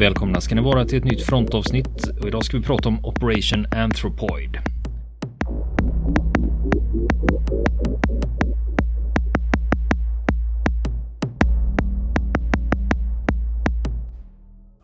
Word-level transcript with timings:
Välkomna 0.00 0.40
ska 0.40 0.54
ni 0.54 0.60
vara 0.60 0.84
till 0.84 0.98
ett 0.98 1.04
nytt 1.04 1.22
frontavsnitt 1.22 2.08
och 2.20 2.28
idag 2.28 2.44
ska 2.44 2.56
vi 2.56 2.62
prata 2.62 2.88
om 2.88 3.04
Operation 3.04 3.66
Anthropoid. 3.72 4.58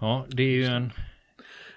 Ja, 0.01 0.27
det 0.31 0.43
är 0.43 0.47
ju 0.57 0.65
en, 0.65 0.93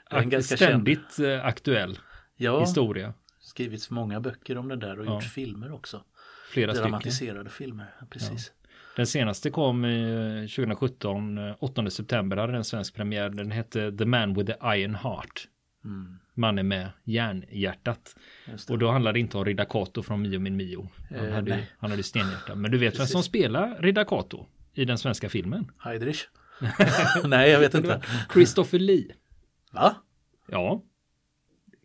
en 0.09 0.31
ak- 0.31 0.41
ständigt 0.41 1.19
eh, 1.19 1.45
aktuell 1.45 1.99
Ja, 2.35 2.59
historia. 2.59 3.13
skrivits 3.39 3.89
många 3.89 4.19
böcker 4.19 4.57
om 4.57 4.67
det 4.67 4.75
där 4.75 4.99
och 4.99 5.05
Ja. 5.05 5.13
gjort 5.13 5.23
filmer 5.23 5.71
också. 5.71 6.03
Flera 6.51 6.71
stycken. 6.71 6.91
Dramatiserade 6.91 7.49
filmer, 7.49 7.93
ja, 7.99 8.05
precis. 8.09 8.51
Den 8.95 9.07
senaste 9.07 9.49
kom 9.49 9.85
i 9.85 10.47
2017, 10.55 11.37
eh, 11.37 11.55
8 11.59 11.89
september 11.89 12.37
hade 12.37 12.53
den 12.53 12.63
svensk 12.63 12.95
premiär. 12.95 13.29
Den 13.29 13.51
hette 13.51 13.91
The 13.97 14.05
Man 14.05 14.33
with 14.33 14.51
the 14.51 14.75
Iron 14.79 14.95
Heart. 14.95 15.47
Mm, 15.85 16.19
Mannen 16.33 16.67
med 16.67 16.89
järnhjärtat. 17.03 18.15
Och 18.69 18.77
då 18.79 18.91
handlar 18.91 19.13
det 19.13 19.19
inte 19.19 19.37
om 19.37 19.45
Ridda 19.45 19.65
Kato 19.65 20.03
från 20.03 20.21
Mio 20.21 20.39
min 20.39 20.55
Mio. 20.55 20.89
Han, 21.09 21.19
Eh, 21.19 21.33
hade, 21.33 21.55
nej. 21.55 21.67
han 21.79 21.91
hade 21.91 22.03
stenhjärta. 22.03 22.55
Men 22.55 22.71
du 22.71 22.77
vet 22.77 22.93
vem 22.93 22.97
Precis. 22.97 23.11
som 23.11 23.23
spelar 23.23 23.81
Ridda 23.81 24.05
Kato 24.05 24.45
i 24.73 24.85
den 24.85 24.97
svenska 24.97 25.29
filmen? 25.29 25.71
Heidrich? 25.79 26.25
Nej, 27.25 27.49
jag 27.51 27.59
vet 27.59 27.73
inte. 27.73 28.01
Christopher 28.33 28.79
Lee. 28.79 29.07
Va? 29.71 29.95
Ja, 30.47 30.83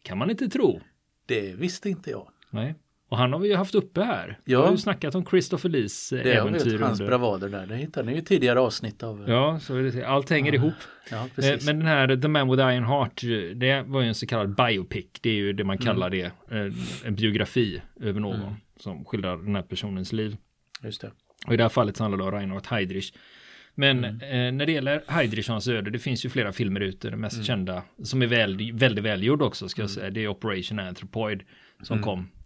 kan 0.02 0.18
man 0.18 0.30
inte 0.30 0.48
tro. 0.48 0.80
Det 1.26 1.54
visste 1.54 1.88
inte 1.90 2.10
jag. 2.10 2.28
Nej. 2.50 2.74
Och 3.14 3.18
han 3.18 3.32
har 3.32 3.40
vi 3.40 3.48
ju 3.48 3.54
haft 3.56 3.74
uppe 3.74 4.02
här. 4.02 4.28
Ja. 4.44 4.58
Vi 4.60 4.64
har 4.66 4.70
ju 4.72 4.76
snackat 4.78 5.14
om 5.14 5.26
Christopher 5.26 5.68
Lees 5.70 6.12
eh, 6.12 6.22
Det 6.22 6.32
är 6.32 6.36
äventyr 6.40 6.70
vet, 6.72 6.80
hans 6.80 7.00
bravader 7.00 7.48
där. 7.48 7.66
Det 7.66 7.76
hittade 7.76 8.06
ni 8.10 8.14
ju 8.14 8.20
tidigare 8.20 8.60
avsnitt 8.60 9.02
av. 9.02 9.24
Ja, 9.28 9.58
så 9.60 9.76
är 9.76 9.82
det, 9.82 10.04
allt 10.04 10.30
hänger 10.30 10.54
ihop. 10.54 10.74
Ja, 11.10 11.16
Eh, 11.24 11.26
precis. 11.34 11.66
Men 11.66 11.78
den 11.78 11.86
här 11.88 12.16
The 12.16 12.28
Man 12.28 12.50
with 12.50 12.62
Iron 12.62 12.84
Heart, 12.84 13.24
eh, 13.24 13.56
det 13.56 13.82
var 13.86 14.00
ju 14.02 14.08
en 14.08 14.14
så 14.14 14.26
kallad 14.26 14.54
biopic. 14.56 15.06
Det 15.20 15.30
är 15.30 15.34
ju 15.34 15.52
det 15.52 15.64
man 15.64 15.78
kallar 15.78 16.10
det. 16.10 16.22
eh, 16.50 17.06
En 17.06 17.14
biografi 17.14 17.82
över 18.00 18.20
någon 18.20 18.54
som 18.80 19.04
skildrar 19.04 19.36
den 19.36 19.54
här 19.54 19.62
personens 19.62 20.12
liv. 20.12 20.36
Just 20.82 21.00
det. 21.00 21.10
Och 21.46 21.54
i 21.54 21.56
det 21.56 21.62
här 21.64 21.68
fallet 21.68 21.96
så 21.96 22.04
handlar 22.04 22.18
det 22.18 22.24
om 22.24 22.30
Reinhard 22.38 22.66
Heydrich. 22.66 23.12
Men 23.74 24.04
Mm. 24.04 24.20
eh, 24.20 24.52
när 24.58 24.66
det 24.66 24.72
gäller 24.72 25.02
Heydrich 25.08 25.48
och 25.48 25.52
hans 25.54 25.68
öde, 25.68 25.90
det 25.90 25.98
finns 25.98 26.24
ju 26.24 26.28
flera 26.28 26.52
filmer 26.52 26.80
ute. 26.80 26.98
Den 27.06 27.12
Mm. 27.12 27.20
mest 27.20 27.44
kända, 27.44 27.82
som 28.02 28.22
är 28.22 28.26
väl, 28.26 28.72
väldigt 28.72 29.04
välgjord 29.04 29.42
också, 29.42 29.68
ska 29.68 29.82
jag 29.82 29.90
säga, 29.90 30.10
det 30.10 30.24
är 30.24 30.28
Operation 30.28 30.78
Anthropoid 30.78 31.42
som 31.82 31.98
Mm. 31.98 32.02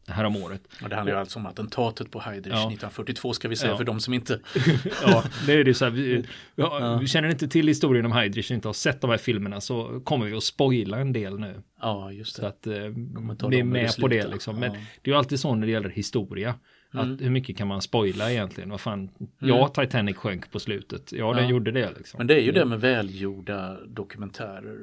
Kom 0.08 0.16
häromåret. 0.16 0.62
Och 0.82 0.88
det 0.88 0.96
handlar 0.96 1.14
ju 1.14 1.20
alltså 1.20 1.38
om 1.38 1.46
attentatet 1.46 2.10
på 2.10 2.20
Heidrich 2.20 2.54
Ja. 2.54 2.58
1942 2.60 3.32
ska 3.32 3.48
vi 3.48 3.56
säga 3.56 3.72
Ja. 3.72 3.76
för 3.76 3.84
de 3.84 4.00
som 4.00 4.14
inte... 4.14 4.40
Ja, 5.06 5.24
det 5.46 5.52
är 5.52 5.64
det 5.64 5.74
så 5.74 5.84
här, 5.84 5.92
vi, 5.92 6.24
ja, 6.54 6.98
vi 7.00 7.06
känner 7.06 7.28
inte 7.28 7.48
till 7.48 7.66
historien 7.68 8.06
om 8.06 8.12
Heydrich 8.12 8.50
och 8.50 8.54
inte 8.54 8.68
har 8.68 8.72
sett 8.72 9.00
de 9.00 9.10
här 9.10 9.16
filmerna 9.18 9.60
så 9.60 10.00
kommer 10.04 10.26
vi 10.26 10.36
att 10.36 10.42
spoila 10.44 10.98
en 10.98 11.12
del 11.12 11.38
nu. 11.40 11.62
Ja, 11.80 12.12
just 12.12 12.36
Så 12.36 12.42
det. 12.42 12.48
att 12.48 12.66
eh, 12.66 12.72
när 12.72 13.50
det 13.50 13.64
med 13.64 13.96
på 14.00 14.08
det 14.08 14.26
liksom. 14.28 14.56
Men 14.60 14.72
det 14.72 15.10
är 15.10 15.12
ju 15.12 15.14
alltid 15.14 15.40
så 15.40 15.54
när 15.54 15.66
det 15.66 15.72
gäller 15.72 15.88
historia. 15.90 16.54
Mm. 16.94 17.14
Att 17.14 17.20
hur 17.20 17.30
mycket 17.30 17.56
kan 17.56 17.68
man 17.68 17.82
spoila 17.82 18.30
egentligen? 18.32 18.70
Vad 18.70 18.80
fan, 18.80 19.10
ja, 19.38 19.68
Titanic 19.68 20.16
sjönk 20.16 20.52
på 20.52 20.58
slutet. 20.60 21.12
Ja, 21.12 21.32
den 21.34 21.48
gjorde 21.48 21.70
det 21.70 21.90
liksom. 21.98 22.18
Men 22.18 22.26
det 22.26 22.34
är 22.34 22.40
ju 22.42 22.52
det 22.52 22.64
med 22.64 22.80
välgjorda 22.80 23.76
dokumentärer 23.86 24.78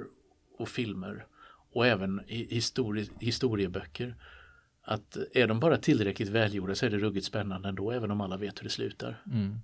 och 0.59 0.69
filmer 0.69 1.25
och 1.73 1.87
även 1.87 2.19
hi- 2.21 2.47
histori 2.53 3.09
historieböcker. 3.19 4.15
Att 4.87 5.17
är 5.33 5.47
de 5.47 5.59
bara 5.59 5.77
tillräckligt 5.77 6.29
välgjorda 6.29 6.75
så 6.75 6.85
är 6.85 6.89
det 6.89 6.97
ruggigt 6.97 7.25
spännande 7.25 7.69
ändå, 7.69 7.91
även 7.91 8.11
om 8.11 8.21
alla 8.21 8.37
vet 8.37 8.59
hur 8.59 8.63
det 8.63 8.69
slutar. 8.69 9.21
Mm. 9.31 9.55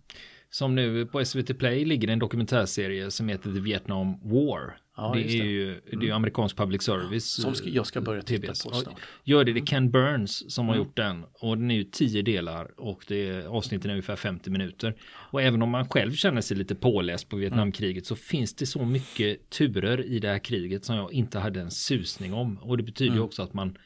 Som 0.49 0.75
nu 0.75 1.05
på 1.05 1.25
SVT 1.25 1.57
Play 1.59 1.85
ligger 1.85 2.07
en 2.07 2.19
dokumentärserie 2.19 3.11
som 3.11 3.27
heter 3.29 3.53
The 3.53 3.59
Vietnam 3.59 4.15
War. 4.23 4.77
Ja, 4.97 5.11
det, 5.15 5.21
är 5.21 5.27
det. 5.27 5.35
Mm. 5.35 5.47
ju, 5.47 5.81
det 5.91 5.95
är 5.95 6.01
ju 6.03 6.11
amerikansk 6.11 6.57
public 6.57 6.83
service. 6.83 7.25
Som 7.41 7.55
ska, 7.55 7.69
jag 7.69 7.85
ska 7.87 8.01
börja 8.01 8.21
titta 8.21 8.47
TBS. 8.47 8.63
på 8.65 8.71
snart. 8.73 8.99
Gör 9.23 9.43
det, 9.43 9.53
det 9.53 9.59
är 9.59 9.65
Ken 9.65 9.91
Burns 9.91 10.53
som 10.53 10.67
har 10.67 10.75
Mm. 10.75 10.85
gjort 10.85 10.95
den. 10.97 11.25
Och 11.33 11.57
den 11.57 11.71
är 11.71 11.75
ju 11.75 11.83
tio 11.83 12.21
delar 12.21 12.79
och 12.79 13.03
det 13.07 13.29
är, 13.29 13.45
avsnitten 13.45 13.89
är 13.89 13.93
ungefär 13.93 14.15
50 14.15 14.49
minuter. 14.49 14.95
Och 15.31 15.41
även 15.41 15.61
om 15.61 15.69
man 15.69 15.89
själv 15.89 16.11
känner 16.13 16.41
sig 16.41 16.57
lite 16.57 16.75
påläst 16.75 17.29
på 17.29 17.35
Vietnamkriget 17.37 18.05
så 18.05 18.15
finns 18.15 18.53
det 18.55 18.65
så 18.65 18.85
mycket 18.85 19.49
turer 19.49 20.05
i 20.05 20.19
det 20.19 20.27
här 20.27 20.39
kriget 20.39 20.85
som 20.85 20.95
jag 20.95 21.13
inte 21.13 21.39
hade 21.39 21.61
en 21.61 21.71
susning 21.71 22.33
om. 22.33 22.57
Och 22.57 22.77
det 22.77 22.83
betyder 22.83 23.09
Mm. 23.11 23.17
ju 23.19 23.23
också 23.23 23.43
att 23.43 23.53
man 23.53 23.77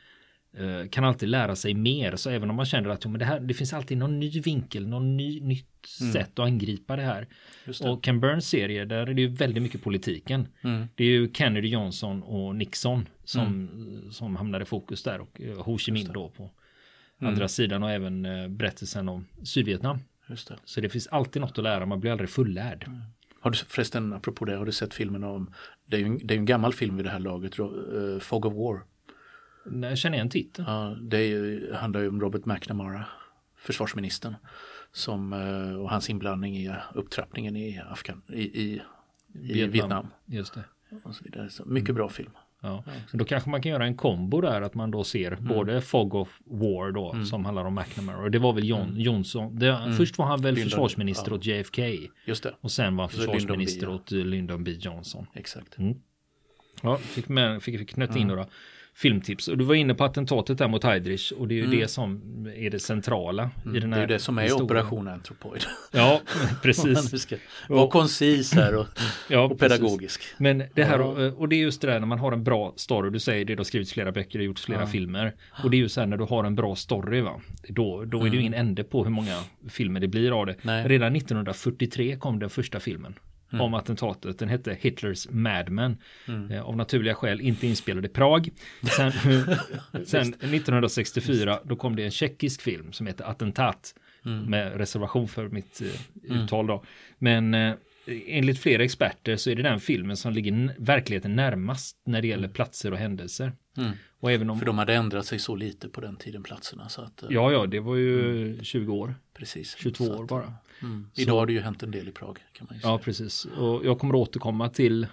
kan 0.91 1.03
alltid 1.03 1.29
lära 1.29 1.55
sig 1.55 1.73
mer. 1.73 2.15
Så 2.15 2.29
även 2.29 2.49
om 2.49 2.55
man 2.55 2.65
känner 2.65 2.89
att 2.89 3.05
men 3.05 3.19
det, 3.19 3.25
här, 3.25 3.39
det 3.39 3.53
finns 3.53 3.73
alltid 3.73 3.97
någon 3.97 4.19
ny 4.19 4.29
vinkel, 4.41 4.87
någon 4.87 5.17
ny, 5.17 5.41
nytt 5.41 5.85
sätt 6.13 6.39
att 6.39 6.45
angripa 6.45 6.95
det 6.95 7.01
här. 7.01 7.17
Mm. 7.17 7.27
Det. 7.79 7.89
Och 7.89 8.03
Ken 8.03 8.19
Burns 8.19 8.47
serie, 8.47 8.85
där 8.85 9.07
är 9.07 9.13
det 9.13 9.21
ju 9.21 9.27
väldigt 9.27 9.63
mycket 9.63 9.83
politiken. 9.83 10.47
Mm. 10.61 10.87
Det 10.95 11.03
är 11.03 11.07
ju 11.07 11.33
Kennedy 11.33 11.67
Johnson 11.67 12.23
och 12.23 12.55
Nixon 12.55 13.07
som, 13.23 13.69
som 14.11 14.35
hamnade 14.35 14.61
i 14.63 14.65
fokus 14.65 15.03
där 15.03 15.19
och 15.21 15.41
eh, 15.41 15.63
Ho 15.63 15.77
Chi 15.77 15.91
Minh 15.91 16.13
då 16.13 16.29
på 16.29 16.51
Mm. 17.21 17.33
andra 17.33 17.47
sidan 17.47 17.83
och 17.83 17.91
även 17.91 18.25
eh, 18.25 18.47
berättelsen 18.47 19.09
om 19.09 19.25
Sydvietnam. 19.43 19.99
Det. 20.27 20.55
Så 20.65 20.81
det 20.81 20.89
finns 20.89 21.07
alltid 21.07 21.41
något 21.41 21.57
att 21.57 21.63
lära, 21.63 21.85
man 21.85 21.99
blir 21.99 22.11
aldrig 22.11 22.29
fullärd. 22.29 22.89
Har 23.39 23.51
du 23.51 23.57
förresten, 23.57 24.13
apropå 24.13 24.45
det, 24.45 24.55
har 24.55 24.65
du 24.65 24.71
sett 24.71 24.93
filmen 24.93 25.23
om, 25.23 25.53
det 25.85 25.97
är 25.97 25.99
ju 25.99 26.05
en, 26.05 26.19
det 26.23 26.33
är 26.33 26.37
en 26.37 26.45
gammal 26.45 26.73
film 26.73 26.95
vid 26.95 27.05
det 27.05 27.09
här 27.09 27.19
laget, 27.19 27.59
eh, 27.59 27.65
Fog 28.19 28.45
of 28.45 28.53
War. 28.53 28.81
Nej, 29.65 29.89
Jag 29.89 29.97
känner 29.97 30.15
igen 30.17 30.29
titeln. 30.29 30.67
Ja, 30.67 30.95
det 31.01 31.17
är 31.17 31.27
ju, 31.27 31.73
handlar 31.73 32.01
ju 32.01 32.07
om 32.09 32.21
Robert 32.21 32.45
McNamara, 32.45 33.05
försvarsministern, 33.57 34.35
som, 34.91 35.33
eh, 35.33 35.81
och 35.81 35.89
hans 35.89 36.09
inblandning 36.09 36.57
i 36.57 36.71
upptrappningen 36.93 37.55
i, 37.55 37.81
Afghan, 37.89 38.21
i, 38.33 38.41
i, 38.41 38.81
i 39.33 39.65
Vietnam. 39.67 40.07
Just 40.25 40.53
det. 40.53 40.63
och 41.03 41.15
så 41.15 41.23
vidare. 41.23 41.49
Så 41.49 41.65
mycket 41.65 41.95
bra 41.95 42.09
film. 42.09 42.31
Ja. 42.61 42.83
Så 43.11 43.17
då 43.17 43.25
kanske 43.25 43.49
man 43.49 43.61
kan 43.61 43.71
göra 43.71 43.85
en 43.85 43.95
kombo 43.97 44.41
där 44.41 44.61
att 44.61 44.73
man 44.73 44.91
då 44.91 45.03
ser 45.03 45.31
Mm. 45.31 45.45
både 45.47 45.81
Fog 45.81 46.15
of 46.15 46.39
War 46.45 46.91
då 46.91 47.25
som 47.25 47.45
handlar 47.45 47.65
om 47.65 47.75
McNamara 47.75 48.17
och 48.17 48.31
det 48.31 48.39
var 48.39 48.53
väl 48.53 48.67
John 48.69 48.93
Johnson. 48.97 49.59
Det, 49.59 49.93
Först 49.97 50.17
var 50.17 50.25
han 50.25 50.41
väl 50.41 50.45
Mm. 50.49 50.55
Lyndon, 50.55 50.69
försvarsminister 50.69 51.31
ja. 51.31 51.35
åt 51.35 51.45
JFK 51.45 51.81
Just 52.25 52.43
det, 52.43 52.53
och 52.61 52.71
sen 52.71 52.95
var 52.95 53.03
han 53.03 53.09
Så 53.11 53.17
Lyndon 53.17 53.31
B, 53.33 53.39
försvarsminister 53.39 53.87
ja. 53.87 53.93
åt 53.93 54.11
eh, 54.11 54.17
Lyndon 54.17 54.63
B 54.63 54.71
Johnson. 54.71 55.27
exakt. 55.33 55.77
Ja, 56.81 56.97
fick, 56.97 57.27
med, 57.29 57.63
fick, 57.63 57.79
fick 57.79 57.89
knöt 57.89 58.09
Mm. 58.09 58.21
in 58.21 58.27
några 58.27 58.47
filmtips. 58.97 59.47
Och 59.47 59.57
du 59.57 59.65
var 59.65 59.75
inne 59.75 59.93
på 59.93 60.03
attentatet 60.03 60.57
där 60.57 60.67
mot 60.67 60.83
Heydrich 60.83 61.31
och 61.31 61.47
det 61.47 61.53
är 61.53 61.57
ju 61.57 61.63
Mm. 61.65 61.79
det 61.79 61.87
som 61.87 62.21
är 62.55 62.69
det 62.69 62.79
centrala 62.79 63.49
i 63.75 63.79
den 63.79 63.89
Det 63.89 63.95
här 63.95 64.03
är 64.03 64.07
ju 64.07 64.13
det 64.13 64.19
som 64.19 64.37
är 64.37 64.41
historien. 64.43 64.65
Operation 64.65 65.07
Anthropoid. 65.07 65.63
Ja, 65.91 66.21
precis. 66.63 67.21
ska 67.21 67.35
vara 67.69 67.87
koncis 67.87 68.53
här 68.53 68.75
och, 68.75 68.85
Ja, 69.29 69.39
och 69.41 69.59
pedagogisk. 69.59 70.21
Men 70.37 70.63
det 70.73 70.83
här, 70.83 70.99
Ja. 70.99 71.31
och 71.37 71.49
det 71.49 71.55
är 71.55 71.59
just 71.59 71.81
det 71.81 71.87
där 71.87 71.99
när 71.99 72.07
man 72.07 72.19
har 72.19 72.31
en 72.31 72.43
bra 72.43 72.73
story, 72.75 73.09
du 73.09 73.19
säger 73.19 73.45
det, 73.45 73.53
du 73.55 73.59
har 73.59 73.63
skrivit 73.63 73.91
flera 73.91 74.11
böcker, 74.11 74.39
har 74.39 74.43
gjort 74.45 74.59
flera 74.59 74.87
filmer. 74.87 75.33
Och 75.63 75.69
det 75.69 75.77
är 75.77 75.79
ju 75.79 75.89
så 75.89 75.99
här 75.99 76.07
när 76.07 76.17
du 76.17 76.23
har 76.23 76.43
en 76.43 76.55
bra 76.55 76.75
story, 76.75 77.21
va? 77.21 77.41
Då, 77.69 78.05
då 78.05 78.19
är 78.25 78.29
det 78.29 78.35
ju 78.35 78.41
ingen 78.41 78.53
ände 78.53 78.83
på 78.83 79.03
hur 79.03 79.11
många 79.11 79.39
filmer 79.69 79.99
det 79.99 80.07
blir 80.07 80.39
av 80.39 80.45
det. 80.45 80.51
Mm. 80.51 80.61
Nej. 80.63 80.87
Redan 80.87 81.15
1943 81.15 82.15
kom 82.15 82.39
den 82.39 82.49
första 82.49 82.79
filmen. 82.79 83.15
Mm. 83.55 83.65
Om 83.65 83.73
attentatet. 83.73 84.39
Den 84.39 84.49
hette 84.49 84.77
Hitlers 84.81 85.27
Madman. 85.29 85.97
Mm. 86.27 86.51
Eh, 86.51 86.61
av 86.61 86.77
naturliga 86.77 87.15
skäl 87.15 87.41
inte 87.41 87.67
inspelad 87.67 88.05
i 88.05 88.09
Prag. 88.09 88.49
Sen, 88.97 89.11
sen 90.05 90.33
1964 90.33 91.59
då 91.63 91.75
kom 91.75 91.95
det 91.95 92.03
en 92.03 92.11
tjeckisk 92.11 92.61
film 92.61 92.91
som 92.93 93.07
heter 93.07 93.25
Attentat. 93.25 93.95
Mm. 94.25 94.43
Med 94.45 94.77
reservation 94.77 95.27
för 95.27 95.49
mitt 95.49 95.81
eh, 95.81 96.35
uttal 96.43 96.67
då. 96.67 96.83
Men 97.17 97.53
eh, 97.53 97.73
enligt 98.27 98.59
flera 98.59 98.83
experter 98.83 99.35
så 99.35 99.49
är 99.49 99.55
det 99.55 99.63
den 99.63 99.79
filmen 99.79 100.17
som 100.17 100.33
ligger 100.33 100.75
verkligheten 100.77 101.35
närmast 101.35 101.97
när 102.05 102.21
det 102.21 102.27
gäller 102.27 102.47
platser 102.47 102.91
och 102.91 102.97
händelser. 102.97 103.51
Mm. 103.77 103.91
Och 104.19 104.31
även 104.31 104.49
om... 104.49 104.59
För 104.59 104.65
de 104.65 104.77
hade 104.77 104.93
ändrat 104.93 105.25
sig 105.25 105.39
så 105.39 105.55
lite 105.55 105.89
på 105.89 106.01
den 106.01 106.15
tiden, 106.15 106.43
platserna. 106.43 106.89
Så 106.89 107.01
att, 107.01 107.23
eh, 107.23 107.29
Ja, 107.31 107.51
ja, 107.51 107.65
det 107.65 107.79
var 107.79 107.95
ju 107.95 108.59
20 108.63 108.93
år. 108.93 109.15
precis. 109.33 109.75
22 109.79 110.05
Så 110.05 110.17
år 110.17 110.23
att, 110.23 110.29
bara. 110.29 110.53
Mm. 110.81 111.07
Så- 111.13 111.21
Idag 111.21 111.33
har 111.35 111.45
det 111.45 111.53
ju 111.53 111.59
hänt 111.61 111.83
en 111.83 111.91
del 111.91 112.07
i 112.07 112.11
Prag. 112.11 112.37
Kan 112.53 112.67
man. 112.69 112.79
Ja, 112.83 112.97
precis. 113.03 113.45
Och 113.45 113.85
jag 113.85 113.99
kommer 113.99 114.15
återkomma 114.15 114.69
till 114.69 115.03
eh, 115.03 115.09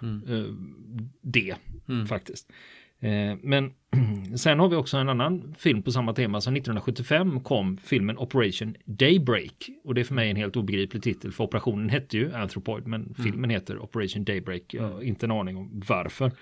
det 1.22 1.54
Mm. 1.88 2.06
faktiskt. 2.06 2.52
Eh, 3.00 3.36
men 3.42 3.70
sen 4.36 4.58
har 4.58 4.68
vi 4.68 4.76
också 4.76 4.96
en 4.96 5.08
annan 5.08 5.54
film 5.58 5.82
på 5.82 5.92
samma 5.92 6.12
tema 6.14 6.40
som 6.40 6.56
1975 6.56 7.40
kom 7.40 7.76
filmen 7.76 8.18
Operation 8.18 8.74
Daybreak. 8.84 9.68
Och 9.84 9.94
det 9.94 10.00
är 10.00 10.04
för 10.04 10.14
mig 10.14 10.30
en 10.30 10.36
helt 10.36 10.56
obegriplig 10.56 11.02
titel 11.02 11.32
för 11.32 11.44
operationen 11.44 11.88
hette 11.88 12.16
ju 12.16 12.34
Anthropoid 12.34 12.86
men 12.86 13.14
filmen 13.22 13.50
heter 13.50 13.78
Operation 13.78 14.24
Daybreak. 14.24 14.62
Jag 14.74 14.82
har 14.88 15.02
inte 15.02 15.26
en 15.26 15.30
aning 15.30 15.56
om 15.56 15.82
varför. 15.88 16.32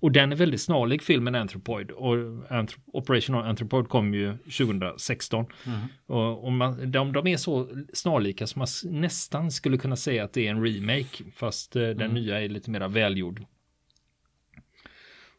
Och 0.00 0.12
den 0.12 0.32
är 0.32 0.36
väldigt 0.36 0.60
snarlik 0.60 1.02
filmen 1.02 1.34
Anthropoid. 1.34 1.90
Och 1.90 2.16
Anthrop 2.48 2.84
Operation 2.92 3.34
Anthropoid 3.34 3.88
kom 3.88 4.14
ju 4.14 4.36
2016. 4.36 5.46
Och, 6.06 6.44
och 6.44 6.52
man, 6.52 6.90
de, 6.90 7.12
de 7.12 7.26
är 7.26 7.36
så 7.36 7.68
snarlika 7.92 8.46
som 8.46 8.58
man 8.58 8.68
nästan 9.00 9.50
skulle 9.50 9.78
kunna 9.78 9.96
säga 9.96 10.24
att 10.24 10.32
det 10.32 10.46
är 10.46 10.50
en 10.50 10.64
remake. 10.64 11.24
Fast 11.34 11.76
eh, 11.76 11.88
den 11.88 12.10
nya 12.10 12.40
är 12.40 12.48
lite 12.48 12.70
mer 12.70 12.88
välgjord. 12.88 13.44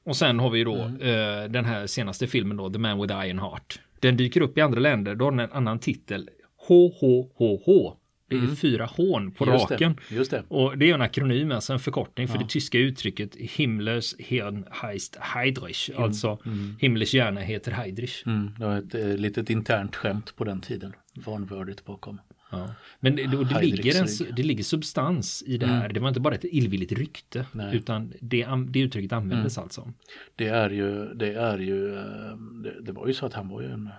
Och 0.04 0.16
sen 0.16 0.40
har 0.40 0.50
vi 0.50 0.64
då 0.64 0.75
eh, 0.75 1.50
den 1.50 1.66
här 1.66 1.88
senaste 1.88 2.28
filmen 2.28 2.57
då, 2.57 2.69
The 2.69 2.80
Man 2.80 3.02
with 3.02 3.14
Iron 3.14 3.40
Heart. 3.40 3.80
Den 4.00 4.18
dyker 4.18 4.42
upp 4.42 4.57
i 4.57 4.62
andra 4.62 4.80
länder, 4.80 5.16
då 5.16 5.25
har 5.25 5.31
den 5.31 5.40
en 5.40 5.52
annan 5.52 5.80
titel. 5.80 6.30
HHHH. 6.68 8.00
Det 8.39 8.51
är 8.51 8.56
fyra 8.56 8.86
hån 8.86 9.31
på 9.31 9.45
Just 9.45 9.68
det, 9.68 9.74
raken. 9.74 9.98
just 10.10 10.31
det. 10.31 10.44
Och 10.48 10.78
det 10.78 10.89
är 10.89 10.94
en 10.94 11.01
akronym, 11.01 11.51
alltså 11.51 11.74
en 11.74 11.80
förkortning 11.80 12.28
för 12.28 12.38
det 12.38 12.50
tyska 12.50 12.78
uttrycket 12.78 13.36
Himmlers 13.36 14.16
Hirn 14.19 14.66
heißt 14.72 15.18
Heidrich. 15.19 15.89
Alltså 15.98 16.39
Himmlers 16.80 17.13
hjärna 17.13 17.42
heter 17.42 17.72
Heidrich. 17.72 18.24
Mm, 18.25 18.51
det 18.60 18.66
var 18.66 18.78
ett 18.78 18.95
eh, 18.95 19.16
litet 19.16 19.50
internt 19.50 19.95
skämt 19.95 20.36
på 20.36 20.44
den 20.44 20.62
tiden. 20.62 20.94
Vanvördigt 21.16 21.86
bakom. 21.86 22.19
Ja. 22.51 22.69
Men 23.00 23.16
det, 23.16 23.28
det, 23.28 23.45
Heidrichs 23.45 23.86
ligger 24.19 24.30
en, 24.30 24.36
det 24.36 24.44
ligger 24.44 24.63
substans 24.63 25.44
i 25.48 25.57
det 25.57 25.66
här. 25.66 25.89
Det 25.89 26.00
var 26.00 26.07
inte 26.07 26.19
bara 26.19 26.36
ett 26.36 26.44
illvilligt 26.44 26.92
rykte. 26.92 27.45
Nej. 27.51 27.75
Utan 27.75 28.13
det, 28.19 28.48
det 28.68 28.80
uttrycket 28.80 29.12
användes 29.12 29.57
alltså. 29.57 29.94
Det 30.36 30.48
är 30.48 30.69
ju, 30.69 31.13
det 31.13 31.33
är 31.33 31.57
ju, 31.57 31.95
eh, 31.95 32.38
det, 32.63 32.81
det 32.81 32.92
var 32.92 33.07
ju 33.07 33.13
så 33.13 33.25
att 33.25 33.33
han 33.33 33.50
var 33.50 33.62
ju 33.62 33.72
en 33.72 33.89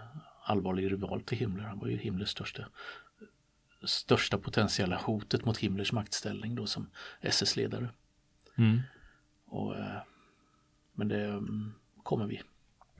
allvarlig 0.44 0.93
rival 0.93 1.20
till 1.20 1.38
Himmler. 1.38 1.64
Han 1.64 1.79
var 1.79 1.88
ju 1.88 1.96
Himmlers 1.96 2.29
största, 2.29 2.62
största 3.84 4.38
potentiella 4.38 4.96
hotet 4.96 5.44
mot 5.44 5.58
Himmlers 5.58 5.93
maktställning 5.93 6.55
då 6.55 6.67
som 6.67 6.90
SS-ledare. 7.20 7.88
Mm. 8.58 8.81
Och, 9.46 9.76
eh, 9.76 9.84
men 10.94 11.08
det 11.08 11.25
mm, 11.25 11.73
kommer 12.02 12.26
vi. 12.26 12.43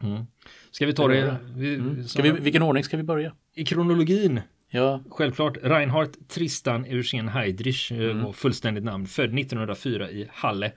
Mm. 0.02 0.26
Ska 0.70 0.87
vi 0.87 0.93
ta 0.94 1.08
det 1.08 1.38
vi, 1.55 1.75
Mm. 1.75 2.05
Vi, 2.23 2.31
vilken 2.32 2.62
ordning 2.62 2.84
ska 2.84 2.96
vi 2.96 3.02
börja? 3.02 3.34
i 3.55 3.64
kronologin? 3.64 4.40
Ja, 4.75 5.02
Självklart, 5.11 5.56
Reinhard 5.62 6.29
Tristan 6.29 6.84
Eugen 6.84 7.29
Heydrich 7.29 7.93
eh, 7.93 7.99
Mm. 7.99 8.23
var 8.23 8.32
fullständigt 8.32 8.84
namn, 8.84 9.06
född 9.06 9.38
1904 9.38 10.11
i 10.11 10.29
Halle. 10.32 10.73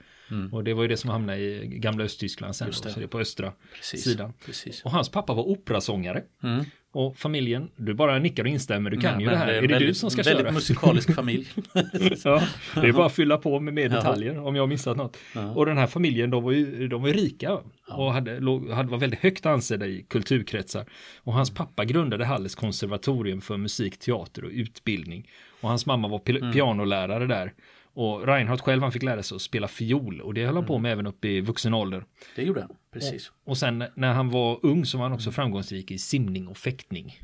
Och 0.52 0.64
det 0.64 0.74
var 0.74 0.82
ju 0.82 0.88
det 0.88 0.96
som 0.96 1.10
hamnade 1.10 1.38
i 1.38 1.66
gamla 1.66 2.04
Östtyskland 2.04 2.56
sen, 2.56 2.64
Mm. 2.64 2.68
Just 2.70 2.82
då, 2.82 2.88
det. 2.88 2.92
så 2.94 3.00
det 3.00 3.06
är 3.06 3.08
på 3.08 3.20
östra 3.20 3.52
precis. 3.74 4.04
sidan. 4.04 4.32
precis. 4.46 4.84
Och 4.84 4.90
hans 4.90 5.08
pappa 5.08 5.34
var 5.34 5.48
operasångare. 5.48 6.24
Mm. 6.42 6.64
Och 6.96 7.16
familjen, 7.18 7.68
du 7.76 7.94
bara 7.94 8.18
nickar 8.18 8.42
och 8.44 8.48
instämmer, 8.48 8.90
du 8.90 8.96
kan 9.00 9.14
Ja, 9.14 9.20
ju 9.20 9.26
det 9.26 9.36
här. 9.36 9.46
är 9.48 9.52
Är, 9.52 9.62
det 9.62 9.68
väldigt, 9.68 9.88
du 9.88 9.94
som 9.94 10.10
ska 10.10 10.22
väldigt 10.22 10.44
köra? 10.44 10.52
musikalisk 10.52 11.14
familj. 11.14 11.46
ja, 12.24 12.42
det 12.74 12.80
är 12.88 12.92
bara 12.92 13.06
att 13.06 13.12
fylla 13.14 13.36
på 13.38 13.60
med 13.60 13.74
mer 13.74 13.88
detaljer 13.88 14.38
om 14.38 14.56
jag 14.56 14.62
har 14.62 14.66
missat 14.68 14.96
något. 14.96 15.16
Ja. 15.34 15.50
Och 15.54 15.66
den 15.66 15.78
här 15.78 15.86
familjen, 15.86 16.30
de 16.30 16.42
var 16.44 16.52
ju, 16.52 16.88
de 16.88 17.02
var 17.02 17.08
ju 17.08 17.14
rika 17.14 17.58
och 17.88 18.12
hade, 18.12 18.40
låg- 18.40 18.70
hade, 18.70 18.88
var 18.90 18.98
väldigt 18.98 19.20
högt 19.20 19.46
ansedda 19.46 19.86
i 19.86 20.04
kulturkretsar. 20.08 20.84
Och 21.22 21.32
hans 21.32 21.54
pappa 21.54 21.84
grundade 21.84 22.24
Halles 22.24 22.54
konservatorium 22.54 23.40
för 23.40 23.56
musik, 23.56 23.98
teater 23.98 24.44
och 24.44 24.50
utbildning. 24.50 25.28
Och 25.60 25.68
hans 25.68 25.86
mamma 25.86 26.08
var 26.08 26.20
Mm. 26.28 26.42
pi- 26.42 26.52
pianolärare 26.52 27.26
där. 27.26 27.52
Och 27.98 28.26
Reinhardt 28.26 28.60
själv 28.62 28.82
han 28.82 28.92
fick 28.92 29.02
lära 29.02 29.22
sig 29.22 29.36
att 29.36 29.42
spela 29.42 29.68
fiol 29.68 30.20
och 30.20 30.34
det 30.34 30.40
höll 30.40 30.54
han 30.54 30.56
Mm. 30.56 30.66
på 30.66 30.78
med 30.78 30.92
även 30.92 31.06
upp 31.06 31.24
i 31.24 31.40
vuxen 31.40 31.74
ålder. 31.74 32.04
Det 32.34 32.42
gjorde 32.42 32.60
han, 32.60 32.76
precis. 32.92 33.32
Och 33.44 33.58
sen 33.58 33.84
när 33.94 34.12
han 34.12 34.30
var 34.30 34.60
ung 34.62 34.84
så 34.86 34.98
var 34.98 35.04
han 35.04 35.12
också 35.12 35.30
framgångsrik 35.32 35.90
i 35.90 35.98
simning 35.98 36.48
och 36.48 36.56
fäktning. 36.56 37.20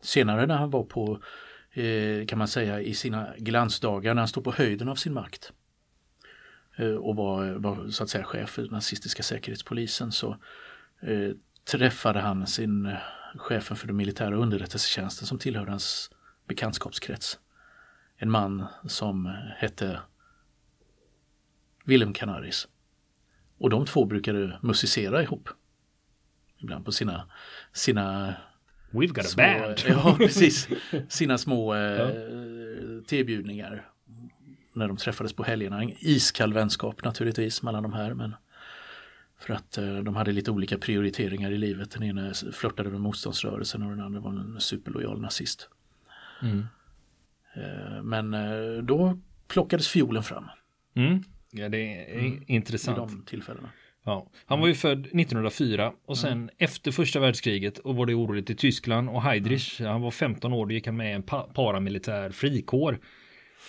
Senare 0.00 0.46
när 0.46 0.56
han 0.56 0.70
var 0.70 0.84
på, 0.84 1.20
eh, 1.72 2.26
kan 2.26 2.38
man 2.38 2.48
säga, 2.48 2.80
i 2.80 2.94
sina 2.94 3.28
glansdagar, 3.38 4.14
när 4.14 4.20
han 4.22 4.28
stod 4.28 4.44
på 4.44 4.52
höjden 4.52 4.88
av 4.88 4.94
sin 4.94 5.12
makt 5.12 5.52
eh, 6.76 6.94
och 6.94 7.16
var, 7.16 7.52
var 7.54 7.90
så 7.90 8.02
att 8.04 8.10
säga 8.10 8.24
chef 8.24 8.50
för 8.50 8.68
nazistiska 8.70 9.22
säkerhetspolisen 9.22 10.12
så 10.12 10.30
eh, 11.00 11.30
träffade 11.70 12.20
han 12.20 12.46
sin 12.46 12.86
eh, 12.86 12.96
chefen 13.36 13.76
för 13.76 13.86
den 13.86 13.96
militära 13.96 14.36
underrättelsetjänsten 14.36 15.26
som 15.26 15.38
tillhörde 15.38 15.70
hans 15.70 16.10
bekantskapskrets. 16.48 17.38
En 18.20 18.30
man 18.30 18.64
som 18.86 19.26
hette 19.56 20.00
Willem 21.84 22.12
Canaris. 22.12 22.68
Och 23.58 23.70
de 23.70 23.86
två 23.86 24.04
brukade 24.04 24.58
musicera 24.62 25.22
ihop. 25.22 25.48
Ibland 26.58 26.84
på 26.84 26.92
sina, 26.92 27.28
sina 27.72 28.34
We've 28.90 29.12
got 29.12 29.24
a 29.24 29.28
små, 29.28 29.42
band! 29.42 29.78
ja, 29.88 30.14
precis. 30.18 30.68
Sina 31.08 31.38
små 31.38 31.74
eh, 31.74 32.10
tebjudningar. 33.06 33.88
När 34.72 34.88
de 34.88 34.96
träffades 34.96 35.32
på 35.32 35.44
helgerna. 35.44 35.82
En 35.82 35.92
iskall 35.98 36.52
vänskap 36.52 37.04
naturligtvis 37.04 37.62
mellan 37.62 37.82
de 37.82 37.92
här. 37.92 38.14
Men 38.14 38.34
för 39.38 39.54
att 39.54 39.78
eh, 39.78 39.96
de 39.96 40.16
hade 40.16 40.32
lite 40.32 40.50
olika 40.50 40.78
prioriteringar 40.78 41.50
i 41.50 41.58
livet. 41.58 41.90
Den 41.90 42.02
ena 42.02 42.34
flörtade 42.52 42.90
med 42.90 43.00
motståndsrörelsen 43.00 43.82
och 43.82 43.90
den 43.90 44.00
andra 44.00 44.20
var 44.20 44.30
en 44.30 44.60
superlojal 44.60 45.20
nazist. 45.20 45.68
Mm. 46.42 46.66
Eh, 47.58 48.02
men 48.02 48.34
eh, 48.34 48.82
då 48.82 49.18
plockades 49.48 49.88
fiolen 49.88 50.22
fram 50.22 50.44
Mm. 50.96 51.22
Ja, 51.50 51.68
det 51.68 51.78
är 51.78 52.20
vid 52.20 52.42
intressant. 52.46 52.96
de 52.96 53.24
tillfällena. 53.26 53.68
Ja, 54.04 54.30
han 54.46 54.60
var 54.60 54.66
ju 54.68 54.74
född 54.74 55.00
1904 55.00 55.92
och 56.06 56.18
sen 56.18 56.50
efter 56.58 56.90
första 56.90 57.20
världskriget 57.20 57.78
och 57.78 57.96
var 57.96 58.06
det 58.06 58.14
oroligt 58.14 58.50
i 58.50 58.54
Tyskland 58.54 59.08
och 59.08 59.22
Heydrich, 59.22 59.80
han 59.80 60.00
var 60.00 60.10
15 60.10 60.52
år, 60.52 60.66
då 60.66 60.72
gick 60.72 60.86
han 60.86 60.96
med 60.96 61.10
i 61.10 61.14
en 61.14 61.22
pa 61.22 61.42
paramilitär 61.42 62.30
frikår. 62.30 62.98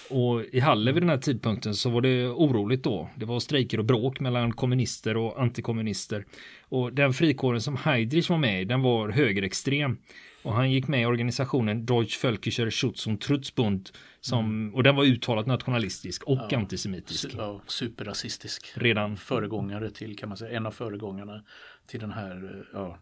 Och 0.10 0.44
i 0.52 0.60
Halle 0.60 0.92
vid 0.92 1.04
den 1.04 1.10
här 1.10 1.18
tidpunkten 1.18 1.76
så 1.76 1.90
var 1.90 2.02
det 2.02 2.28
oroligt 2.28 2.84
då. 2.84 3.10
Det 3.16 3.26
var 3.26 3.40
strejker 3.40 3.78
och 3.78 3.86
bråk 3.86 4.20
mellan 4.20 4.52
kommunister 4.54 5.18
och 5.18 5.42
antikommunister. 5.42 6.26
Och 6.62 6.94
den 6.94 7.14
frikåren 7.14 7.62
som 7.62 7.78
Heydrich 7.78 8.30
var 8.30 8.38
med 8.38 8.62
i, 8.62 8.66
den 8.66 8.82
var 8.82 9.10
högerextrem. 9.10 9.98
Och 10.44 10.54
han 10.54 10.72
gick 10.72 10.88
med 10.88 11.02
i 11.02 11.06
organisationen 11.06 11.86
Deutsch 11.86 12.24
Völkischer 12.24 12.70
Schutz 12.70 13.08
und 13.08 13.22
Trutzbund. 13.22 13.90
Som, 14.22 14.76
Och 14.76 14.84
den 14.84 14.96
var 14.96 15.04
uttalat 15.04 15.46
nationalistisk 15.46 16.24
och 16.24 16.54
antisemitisk. 16.54 17.30
Su- 17.30 17.38
ja, 17.38 17.62
superrasistisk. 17.68 18.72
Redan 18.76 19.18
Föregångare 19.18 19.92
till, 19.92 20.18
kan 20.18 20.30
man 20.30 20.38
säga, 20.38 20.58
en 20.58 20.66
av 20.66 20.72
föregångarna 20.72 21.44
till 21.88 22.00
den 22.00 22.12
här, 22.12 22.66
ja, 22.74 22.98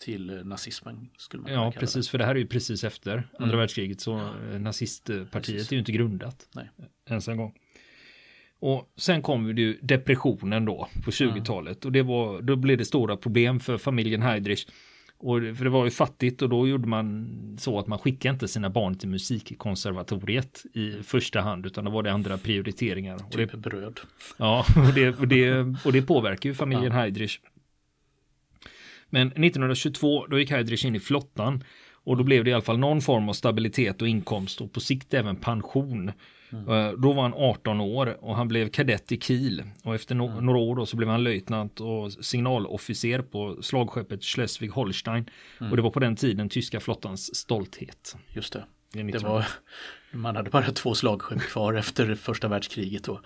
till 0.00 0.40
nazismen 0.44 1.08
skulle 1.16 1.42
man 1.42 1.52
Ja, 1.52 1.72
precis, 1.78 2.08
för 2.08 2.18
det 2.18 2.24
här 2.24 2.34
är 2.34 2.38
ju 2.38 2.46
precis 2.46 2.84
efter 2.84 3.28
andra 3.38 3.56
världskriget 3.56 4.00
så 4.00 4.18
eh, 4.18 4.60
nazistpartiet 4.60 5.32
Precis. 5.32 5.68
är 5.68 5.72
ju 5.72 5.78
inte 5.78 5.92
grundat 5.92 6.48
Nej. 6.54 6.70
ens 7.08 7.28
en 7.28 7.36
gång. 7.36 7.54
Och 8.58 8.92
sen 8.96 9.22
kom 9.22 9.58
ju 9.58 9.78
depressionen 9.82 10.64
då 10.64 10.88
på 11.04 11.10
20-talet 11.10 11.84
och 11.84 11.92
det 11.92 12.02
var, 12.02 12.42
då 12.42 12.56
blev 12.56 12.78
det 12.78 12.84
stora 12.84 13.16
problem 13.16 13.60
för 13.60 13.78
familjen 13.78 14.22
Heydrich. 14.22 14.66
Och, 15.22 15.40
för 15.56 15.64
det 15.64 15.70
var 15.70 15.84
ju 15.84 15.90
fattigt 15.90 16.42
och 16.42 16.48
då 16.48 16.68
gjorde 16.68 16.88
man 16.88 17.28
så 17.60 17.78
att 17.78 17.86
man 17.86 17.98
skickade 17.98 18.32
inte 18.32 18.48
sina 18.48 18.70
barn 18.70 18.94
till 18.94 19.08
musikkonservatoriet 19.08 20.64
i 20.74 21.02
första 21.02 21.40
hand 21.40 21.66
utan 21.66 21.84
då 21.84 21.90
var 21.90 22.02
det 22.02 22.12
andra 22.12 22.38
prioriteringar. 22.38 23.14
Och 23.14 23.36
det, 23.36 23.46
Typ 23.46 23.52
bröd. 23.52 24.00
Ja, 24.36 24.64
och 24.88 24.94
det, 24.94 25.08
och 25.08 25.28
det, 25.28 25.76
och 25.84 25.92
det 25.92 26.02
påverkar 26.02 26.48
ju 26.48 26.54
familjen 26.54 26.92
Heydrich. 26.92 27.38
Men 29.10 29.28
1922 29.28 30.26
då 30.26 30.38
gick 30.38 30.50
Heydrich 30.50 30.84
in 30.84 30.94
i 30.94 31.00
flottan 31.00 31.64
och 31.92 32.16
då 32.16 32.24
blev 32.24 32.44
det 32.44 32.50
i 32.50 32.52
alla 32.52 32.62
fall 32.62 32.78
någon 32.78 33.00
form 33.00 33.28
av 33.28 33.32
stabilitet 33.32 34.02
och 34.02 34.08
inkomst 34.08 34.60
och 34.60 34.72
på 34.72 34.80
sikt 34.80 35.14
även 35.14 35.36
pension. 35.36 36.12
Eh, 36.52 36.92
Då 36.98 37.12
var 37.12 37.22
han 37.22 37.34
18 37.36 37.80
år 37.80 38.24
och 38.24 38.36
han 38.36 38.48
blev 38.48 38.68
kadett 38.68 39.12
i 39.12 39.20
Kiel 39.20 39.62
och 39.84 39.94
efter 39.94 40.14
no- 40.14 40.40
några 40.40 40.58
år 40.58 40.76
då 40.76 40.86
så 40.86 40.96
blev 40.96 41.08
han 41.08 41.24
löjtnant 41.24 41.80
och 41.80 42.12
signalofficer 42.12 43.22
på 43.22 43.62
slagskeppet 43.62 44.20
Schleswig-Holstein 44.20 45.24
och 45.70 45.76
det 45.76 45.82
var 45.82 45.90
på 45.90 46.00
den 46.00 46.16
tiden 46.16 46.48
tyska 46.48 46.80
flottans 46.80 47.34
stolthet. 47.36 48.16
Just 48.28 48.52
det. 48.52 48.64
Det 48.92 48.98
är 48.98 49.04
Det 49.04 49.06
19 49.06 49.30
var, 49.32 49.46
man 50.12 50.36
hade 50.36 50.50
bara 50.50 50.62
två 50.72 50.94
slagskepp 50.94 51.40
kvar 51.40 51.74
efter 51.74 52.14
första 52.14 52.48
världskriget 52.48 53.04
då. 53.04 53.20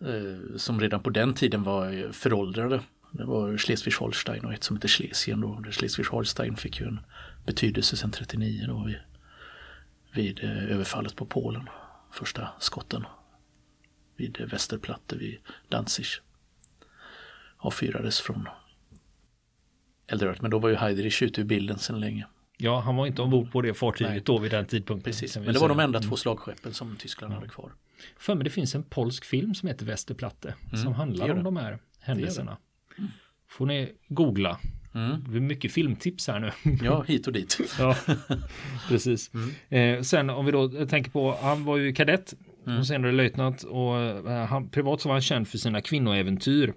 Eh, 0.00 0.56
som 0.56 0.80
redan 0.80 1.02
på 1.02 1.10
den 1.10 1.34
tiden 1.34 1.62
var 1.62 2.12
föråldrade. 2.12 2.80
Det 3.12 3.24
var 3.24 3.52
Schleswig-Holstein 3.52 4.44
och 4.44 4.52
ett 4.52 4.64
som 4.64 4.76
heter 4.76 4.88
Schlesien 4.88 5.40
då. 5.40 5.48
Schleswig-Holstein 5.70 6.56
fick 6.56 6.80
ju 6.80 6.86
en 6.86 7.00
betydelse 7.46 7.96
sedan 7.96 8.10
39 8.10 8.64
då 8.68 8.84
vid, 8.86 8.96
vid 10.14 10.44
eh, 10.44 10.72
överfallet 10.72 11.16
på 11.16 11.26
Polen. 11.26 11.68
Första 12.14 12.48
skotten 12.58 13.04
vid 14.16 14.40
Westerplatte 14.50 15.16
vid 15.16 15.38
Danzig. 15.68 16.06
Avfyrades 17.56 18.20
från 18.20 18.48
Eldorado. 20.06 20.38
Men 20.42 20.50
då 20.50 20.58
var 20.58 20.68
ju 20.68 20.74
Heydrich 20.76 21.22
ute 21.22 21.40
ur 21.40 21.44
bilden 21.44 21.78
sedan 21.78 22.00
länge. 22.00 22.26
Ja, 22.56 22.80
han 22.80 22.96
var 22.96 23.06
inte 23.06 23.22
ombord 23.22 23.52
på 23.52 23.62
det 23.62 23.74
fartyget 23.74 24.12
Nej. 24.12 24.22
då 24.24 24.38
vid 24.38 24.50
den 24.50 24.66
tidpunkten. 24.66 25.12
Precis, 25.12 25.36
men 25.36 25.52
det 25.52 25.58
var 25.58 25.68
de 25.68 25.80
enda 25.80 26.00
två 26.00 26.16
slagskeppen 26.16 26.74
som 26.74 26.96
Tyskland 26.96 27.34
hade 27.34 27.48
kvar. 27.48 27.72
För 28.18 28.34
mig 28.34 28.44
det 28.44 28.50
finns 28.50 28.74
en 28.74 28.82
polsk 28.82 29.24
film 29.24 29.54
som 29.54 29.68
heter 29.68 29.86
som 30.82 30.94
handlar 30.94 31.24
Mm. 31.24 31.36
det 31.36 31.40
gör 31.40 31.48
om 31.48 31.54
de 31.54 31.56
här 31.56 31.78
händelserna. 32.00 32.56
Får 33.48 33.66
ni 33.66 33.92
googla. 34.08 34.60
Mm. 34.94 35.24
Det 35.28 35.36
är 35.36 35.40
mycket 35.40 35.72
filmtips 35.72 36.28
här 36.28 36.40
nu. 36.40 36.50
Ja, 36.82 37.04
hit 37.08 37.26
och 37.26 37.32
dit. 37.32 37.58
ja, 37.78 37.96
precis. 38.88 39.30
Mm. 39.34 39.96
Eh, 39.98 40.02
sen 40.02 40.30
om 40.30 40.46
vi 40.46 40.52
då 40.52 40.68
tänker 40.86 41.10
på, 41.10 41.38
han 41.42 41.64
var 41.64 41.76
ju 41.76 41.92
kadett 41.92 42.34
Mm. 42.66 42.78
och 42.78 42.86
senare 42.86 43.12
löjtnant 43.12 43.62
och 43.62 43.96
eh, 44.00 44.44
han, 44.46 44.68
privat 44.68 45.00
så 45.00 45.08
var 45.08 45.14
han 45.14 45.22
känd 45.22 45.48
för 45.48 45.58
sina 45.58 45.80
kvinnoäventyr. 45.80 46.74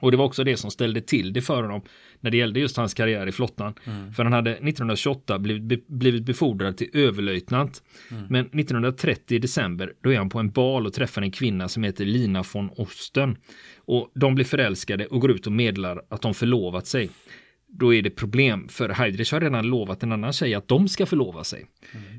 Och 0.00 0.10
det 0.10 0.16
var 0.16 0.24
också 0.24 0.44
det 0.44 0.56
som 0.56 0.70
ställde 0.70 1.00
till 1.00 1.32
det 1.32 1.42
för 1.42 1.62
honom 1.62 1.82
när 2.20 2.30
det 2.30 2.36
gällde 2.36 2.60
just 2.60 2.76
hans 2.76 2.94
karriär 2.94 3.26
i 3.26 3.32
flottan. 3.32 3.74
Mm. 3.84 4.12
För 4.12 4.24
han 4.24 4.32
hade 4.32 4.50
1928 4.50 5.38
blivit, 5.38 5.88
blivit 5.88 6.22
befordrad 6.22 6.76
till 6.76 6.90
överlöjtnant. 6.92 7.82
Mm. 8.10 8.26
Men 8.30 8.46
1930 8.46 9.36
i 9.36 9.38
december 9.38 9.92
då 10.00 10.12
är 10.12 10.18
han 10.18 10.28
på 10.28 10.38
en 10.38 10.50
bal 10.50 10.86
och 10.86 10.92
träffar 10.92 11.22
en 11.22 11.30
kvinna 11.30 11.68
som 11.68 11.82
heter 11.82 12.04
Lina 12.04 12.44
von 12.52 12.70
Osten. 12.76 13.36
Och 13.76 14.10
de 14.14 14.34
blir 14.34 14.44
förälskade 14.44 15.06
och 15.06 15.20
går 15.20 15.30
ut 15.30 15.46
och 15.46 15.52
meddelar 15.52 16.02
att 16.08 16.22
de 16.22 16.34
förlovat 16.34 16.86
sig. 16.86 17.10
Då 17.78 17.94
är 17.94 18.02
det 18.02 18.10
problem. 18.10 18.68
För 18.68 18.88
Heidrich 18.88 19.32
har 19.32 19.40
redan 19.40 19.66
lovat 19.66 20.02
en 20.02 20.12
annan 20.12 20.32
tjej 20.32 20.54
att 20.54 20.68
de 20.68 20.88
ska 20.88 21.06
förlova 21.06 21.44
sig. 21.44 21.66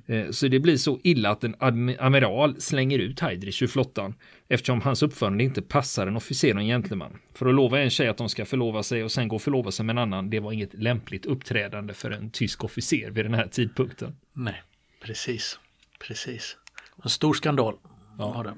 Mm. 0.08 0.34
Så 0.34 0.48
det 0.48 0.60
blir 0.60 0.78
så 0.78 1.00
illa 1.04 1.30
att 1.30 1.44
en 1.44 1.56
amiral 2.00 2.62
slänger 2.62 3.00
ut 3.00 3.20
Heidrich 3.20 3.62
ur 3.62 3.68
flottan 3.68 4.14
eftersom 4.48 4.82
hans 4.82 5.04
uppförande 5.04 5.44
inte 5.44 5.62
passar 5.62 6.08
en 6.08 6.16
officer 6.16 6.54
och 6.56 6.62
en 6.62 6.68
gentleman. 6.68 7.18
För 7.34 7.46
att 7.46 7.56
lova 7.56 7.80
en 7.80 7.90
tjej 7.90 8.08
att 8.08 8.18
de 8.18 8.30
ska 8.30 8.46
förlova 8.46 8.84
sig 8.84 9.04
och 9.04 9.12
sen 9.12 9.28
gå 9.28 9.36
och 9.36 9.42
förlova 9.42 9.72
sig 9.72 9.86
med 9.86 9.94
en 9.94 9.98
annan, 9.98 10.30
det 10.30 10.40
var 10.40 10.52
inget 10.52 10.74
lämpligt 10.74 11.26
uppträdande 11.26 11.94
för 11.94 12.12
en 12.12 12.30
tysk 12.30 12.64
officer 12.64 13.12
vid 13.12 13.26
den 13.26 13.34
här 13.34 13.48
tidpunkten. 13.48 14.16
Nej, 14.34 14.62
precis. 15.02 15.60
Precis. 16.00 16.58
En 17.04 17.10
stor 17.10 17.34
skandal. 17.34 17.76
Ja. 18.18 18.56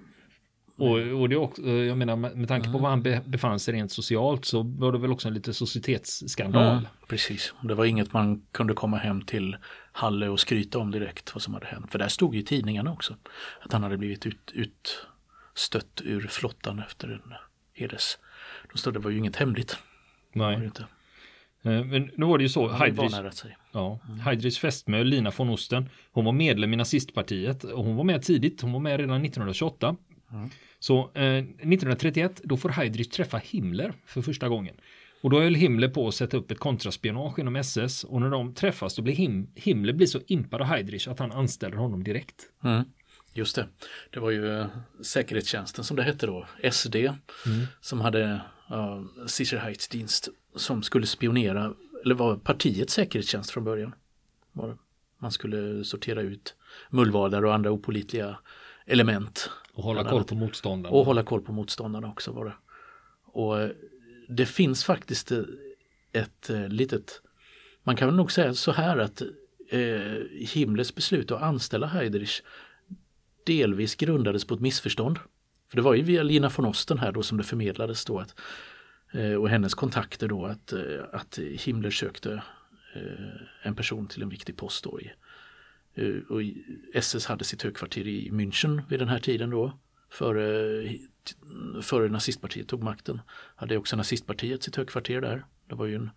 Och, 0.78 1.22
och 1.22 1.30
det 1.30 1.36
också, 1.36 1.62
jag 1.62 1.98
menar 1.98 2.16
med 2.16 2.48
tanke 2.48 2.72
på 2.72 2.78
var 2.78 2.90
han 2.90 3.04
befann 3.26 3.60
sig 3.60 3.74
rent 3.74 3.92
socialt 3.92 4.46
så 4.46 4.64
var 4.64 4.92
det 4.92 4.98
väl 4.98 5.12
också 5.12 5.28
en 5.28 5.34
lite 5.34 5.54
societetsskandal. 5.54 6.72
Mm, 6.72 6.86
precis, 7.08 7.54
det 7.62 7.76
var 7.76 7.86
inget 7.86 8.14
man 8.14 8.42
kunde 8.52 8.74
komma 8.74 8.98
hem 8.98 9.22
till 9.22 9.58
Halle 9.92 10.30
och 10.30 10.40
skryta 10.40 10.80
om 10.80 10.92
direkt 10.92 11.36
vad 11.36 11.42
som 11.42 11.54
hade 11.54 11.66
hänt. 11.66 11.92
För 11.92 12.00
där 12.00 12.08
stod 12.08 12.36
ju 12.36 12.42
tidningarna 12.42 12.92
också 12.92 13.16
att 13.62 13.74
han 13.74 13.84
hade 13.84 13.98
blivit 13.98 14.26
ut, 14.26 14.54
utstött 14.54 16.02
ur 16.04 16.28
flottan 16.28 16.80
efter 16.80 17.08
en 17.08 17.34
heders. 17.74 18.18
Då 18.72 18.78
stod 18.78 18.94
det 18.94 19.00
var 19.00 19.12
ju 19.12 19.18
inget 19.18 19.36
hemligt. 19.36 19.78
Nej. 20.34 20.66
Inte. 20.66 20.86
Eh, 21.64 21.84
men 21.86 22.12
nu 22.16 22.26
var 22.26 22.38
det 22.38 22.44
ju 22.44 22.50
så, 22.50 22.68
Heidrich, 22.68 23.14
ja, 23.72 24.00
mm. 24.08 24.20
Heidrichs 24.20 24.60
fästmö 24.60 25.04
Lina 25.04 25.32
von 25.38 25.50
Osten, 25.50 25.90
hon 26.12 26.26
var 26.26 26.32
medlem 26.32 26.74
i 26.74 26.76
nazistpartiet 26.76 27.64
och 27.64 27.86
hon 27.86 27.96
var 27.96 28.04
med 28.04 28.22
tidigt, 28.22 28.62
hon 28.62 28.72
var 28.72 28.80
med 28.80 29.00
redan 29.00 29.26
1928. 29.26 29.96
Mm. 30.32 30.50
Så 30.80 31.12
eh, 31.14 31.38
1931 31.38 32.42
då 32.44 32.58
får 32.58 32.70
Heydrich 32.70 33.10
träffa 33.10 33.38
Himmler 33.38 33.94
för 34.06 34.22
första 34.22 34.50
gången. 34.50 34.76
Och 35.22 35.30
då 35.30 35.40
höll 35.40 35.56
Himmler 35.56 35.88
på 35.88 36.08
att 36.08 36.16
sätta 36.16 36.38
upp 36.38 36.52
ett 36.52 36.60
kontraspionage 36.60 37.40
inom 37.40 37.56
SS 37.56 38.04
och 38.04 38.22
när 38.22 38.30
de 38.30 38.54
träffas 38.54 38.96
då 38.96 39.02
blir 39.02 39.14
Him 39.14 39.48
Himmler 39.56 39.94
blir 39.94 40.08
så 40.08 40.20
impad 40.28 40.62
av 40.62 40.68
Heydrich 40.68 41.08
att 41.08 41.20
han 41.20 41.32
anställer 41.32 41.78
honom 41.78 42.04
direkt. 42.04 42.42
Mm. 42.64 42.84
Just 43.34 43.56
det. 43.56 43.68
Det 44.10 44.20
var 44.20 44.32
ju 44.32 44.60
eh, 44.60 44.68
säkerhetstjänsten 45.04 45.84
som 45.84 45.98
det 45.98 46.04
hette 46.04 46.26
då, 46.26 46.48
SD, 46.72 46.96
mm. 46.96 47.66
som 47.82 48.02
hade 48.02 48.42
uh, 48.72 49.26
Sicherheitsdienst 49.28 50.30
som 50.56 50.84
skulle 50.84 51.06
spionera, 51.06 51.74
eller 52.04 52.16
var 52.16 52.36
partiets 52.36 52.94
säkerhetstjänst 52.94 53.52
från 53.52 53.64
början. 53.64 53.96
Man 55.20 55.32
skulle 55.32 55.84
sortera 55.84 56.22
ut 56.22 56.56
mullvadar 56.90 57.46
och 57.46 57.54
andra 57.54 57.72
opolitliga 57.72 58.38
element. 58.88 59.50
Och 59.74 59.84
hålla 59.84 60.10
koll 60.10 60.24
på 60.24 60.36
motståndarna. 60.36 60.96
Och 60.96 61.06
hålla 61.06 61.24
koll 61.24 61.42
på 61.42 61.52
motståndarna 61.52 62.08
också 62.08 62.32
var 62.32 62.46
det. 62.46 62.54
Och 63.26 63.62
eh, 63.62 63.70
det 64.28 64.46
finns 64.46 64.84
faktiskt 64.84 65.32
eh, 65.32 65.42
ett 66.12 66.50
eh, 66.50 66.68
litet, 66.68 67.22
man 67.84 67.96
kan 67.96 68.18
nog 68.18 68.32
säga 68.32 68.54
så 68.54 68.72
här 68.72 68.98
att 68.98 69.22
eh, 69.70 70.50
Himmlers 70.54 70.96
beslut 70.96 71.32
att 71.32 71.42
anställa 71.42 71.88
Heidrich 71.88 72.42
delvis 73.46 73.96
grundades 73.96 74.46
på 74.46 74.54
ett 74.54 74.62
missförstånd. 74.62 75.20
För 75.70 75.78
det 75.78 75.82
var 75.82 75.94
ju 75.94 76.02
via 76.02 76.24
Lina 76.24 76.52
von 76.58 76.66
Osten 76.66 77.00
här 77.00 77.12
då 77.12 77.24
som 77.24 77.38
det 77.38 77.44
förmedlades 77.44 78.06
då 78.06 78.20
att, 78.20 78.36
eh, 79.12 79.34
och 79.34 79.50
hennes 79.50 79.74
kontakter 79.74 80.28
då 80.28 80.46
att, 80.46 80.74
eh, 80.74 81.04
att 81.14 81.40
Himmler 81.40 81.92
sökte 81.92 82.44
en 83.62 83.76
person 83.76 84.08
till 84.08 84.22
en 84.22 84.30
viktig 84.30 84.58
post 84.58 84.84
då 84.84 85.02
i 85.02 85.06
Eh, 85.06 85.27
Eh, 85.98 86.22
och 86.30 86.42
SS 86.94 87.26
hade 87.26 87.44
sitt 87.44 87.64
högkvarter 87.64 88.08
i 88.08 88.32
München 88.32 88.82
vid 88.90 89.00
den 89.00 89.08
här 89.08 89.20
tiden 89.20 89.50
då. 89.50 89.80
Före, 90.10 90.90
före 91.82 92.10
nazistpartiet 92.10 92.68
tog 92.68 92.84
makten. 92.84 93.22
Hade 93.56 93.78
också 93.78 93.96
nazistpartiet 93.96 94.64
sitt 94.64 94.76
högkvarter 94.76 95.22
där. 95.22 95.46
Det 95.70 95.76
var 95.76 95.86
ju 95.86 95.96
en 95.96 96.10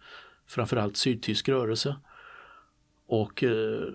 framförallt 0.47 0.97
sydtysk 0.97 1.49
rörelse. 1.49 1.97
Och 3.07 3.45
eh, 3.45 3.89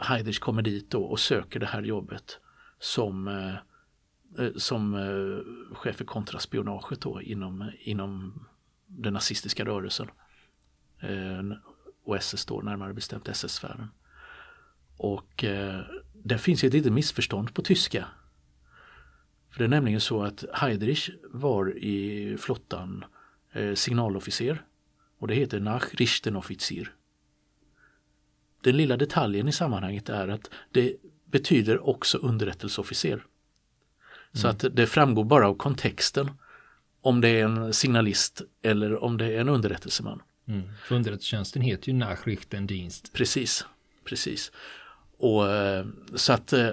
Heidrich 0.00 0.38
kommer 0.38 0.62
dit 0.62 0.90
då 0.90 1.02
och 1.02 1.20
söker 1.20 1.60
det 1.60 1.66
här 1.66 1.82
jobbet 1.82 2.38
som, 2.78 3.28
eh, 3.28 3.54
eh 4.44 4.52
som 4.56 4.94
eh, 4.94 5.74
chef 5.74 5.96
för 5.96 6.04
kontraspionaget 6.04 7.00
då 7.00 7.22
inom, 7.22 7.70
inom 7.78 8.44
den 8.86 9.12
nazistiska 9.12 9.64
rörelsen. 9.64 10.08
Eh, 11.00 11.42
och 12.04 12.16
SS 12.16 12.46
då, 12.46 12.60
närmare 12.60 12.94
bestämt 12.94 13.28
SS-sfären. 13.28 13.88
Och 14.98 15.44
eh, 15.44 15.80
det 16.12 16.38
finns 16.38 16.64
ett 16.64 16.72
litet 16.72 16.92
missförstånd 16.92 17.54
på 17.54 17.62
tyska. 17.62 18.04
För 19.50 19.58
det 19.58 19.64
är 19.64 19.68
nämligen 19.68 20.00
så 20.00 20.22
att 20.22 20.44
Heidrich 20.52 21.10
var 21.30 21.78
i 21.78 22.36
flottan 22.40 23.04
eh, 23.52 23.74
signalofficer 23.74 24.62
och 25.18 25.28
det 25.28 25.34
heter 25.34 25.60
Nachrichtenoffizier. 25.60 26.92
Den 28.62 28.76
lilla 28.76 28.96
detaljen 28.96 29.48
i 29.48 29.52
sammanhanget 29.52 30.08
är 30.08 30.28
att 30.28 30.50
det 30.72 30.96
betyder 31.24 31.88
också 31.88 32.18
underrättelseofficer. 32.18 33.12
Mm. 33.12 33.24
Så 34.32 34.48
att 34.48 34.64
det 34.72 34.86
framgår 34.86 35.24
bara 35.24 35.48
av 35.48 35.54
kontexten 35.54 36.30
om 37.00 37.20
det 37.20 37.28
är 37.28 37.44
en 37.44 37.72
signalist 37.72 38.42
eller 38.62 39.04
om 39.04 39.16
det 39.16 39.26
är 39.26 39.40
en 39.40 39.48
underrättelseman. 39.48 40.22
Mm. 40.48 40.62
För 40.84 40.96
underrättelsetjänsten 40.96 41.62
heter 41.62 41.88
ju 41.88 41.98
Nachrichtendienst. 41.98 43.12
Precis, 43.12 43.66
precis. 44.04 44.52
Och, 45.18 45.52
eh, 45.52 45.86
så 46.14 46.32
att 46.32 46.52
eh, 46.52 46.68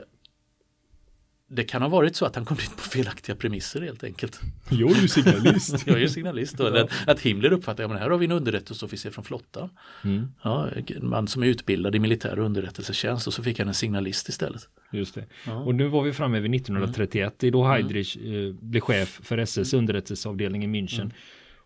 det 1.48 1.64
kan 1.64 1.82
ha 1.82 1.90
varit 1.90 2.16
så 2.16 2.26
att 2.26 2.36
han 2.36 2.46
kom 2.46 2.58
dit 2.58 2.78
på 2.78 2.84
felaktiga 2.84 3.36
premisser 3.36 3.82
helt 3.82 4.04
enkelt. 4.04 4.40
Jag 4.70 4.92
är 4.92 5.02
ju 5.02 5.08
signalist. 5.08 5.84
jag 5.88 5.96
är 5.96 6.00
ju 6.00 6.10
signalist. 6.10 6.60
Och 6.60 6.78
ja. 6.78 6.88
Att 7.08 7.20
Himmler 7.20 7.54
uppfattar, 7.54 7.84
ja 7.84 7.88
men 7.88 7.98
här 7.98 8.10
har 8.10 8.18
vi 8.18 8.26
en 8.26 8.32
underrättelseofficer 8.32 9.12
från 9.12 9.24
flottan. 9.24 9.70
Mm. 10.04 10.28
Ja, 10.44 10.70
en 10.88 11.10
man 11.10 11.28
som 11.28 11.44
är 11.44 11.48
utbildad 11.48 11.96
i 11.96 12.00
militär 12.00 12.40
underrättelsetjänst 12.40 13.28
och 13.28 13.34
så 13.34 13.44
fick 13.44 13.60
han 13.60 13.68
en 13.68 13.74
signalist 13.74 14.30
istället. 14.30 14.70
Just 14.92 15.16
det. 15.16 15.26
Ja. 15.46 15.54
Och 15.54 15.76
nu 15.76 15.88
var 15.88 16.04
vi 16.04 16.14
framme 16.14 16.40
vid 16.40 16.56
1931. 16.56 17.22
Mm. 17.22 17.34
Det 17.40 17.48
är 17.48 17.52
då 17.52 17.64
Heidrich 17.68 18.18
mm. 18.18 18.48
eh, 18.48 18.54
blev 18.54 18.82
chef 18.82 19.20
för 19.24 19.38
SS 19.38 19.74
underrättelseavdelning 19.74 20.64
i 20.64 20.68
München. 20.68 21.02
Mm. 21.02 21.12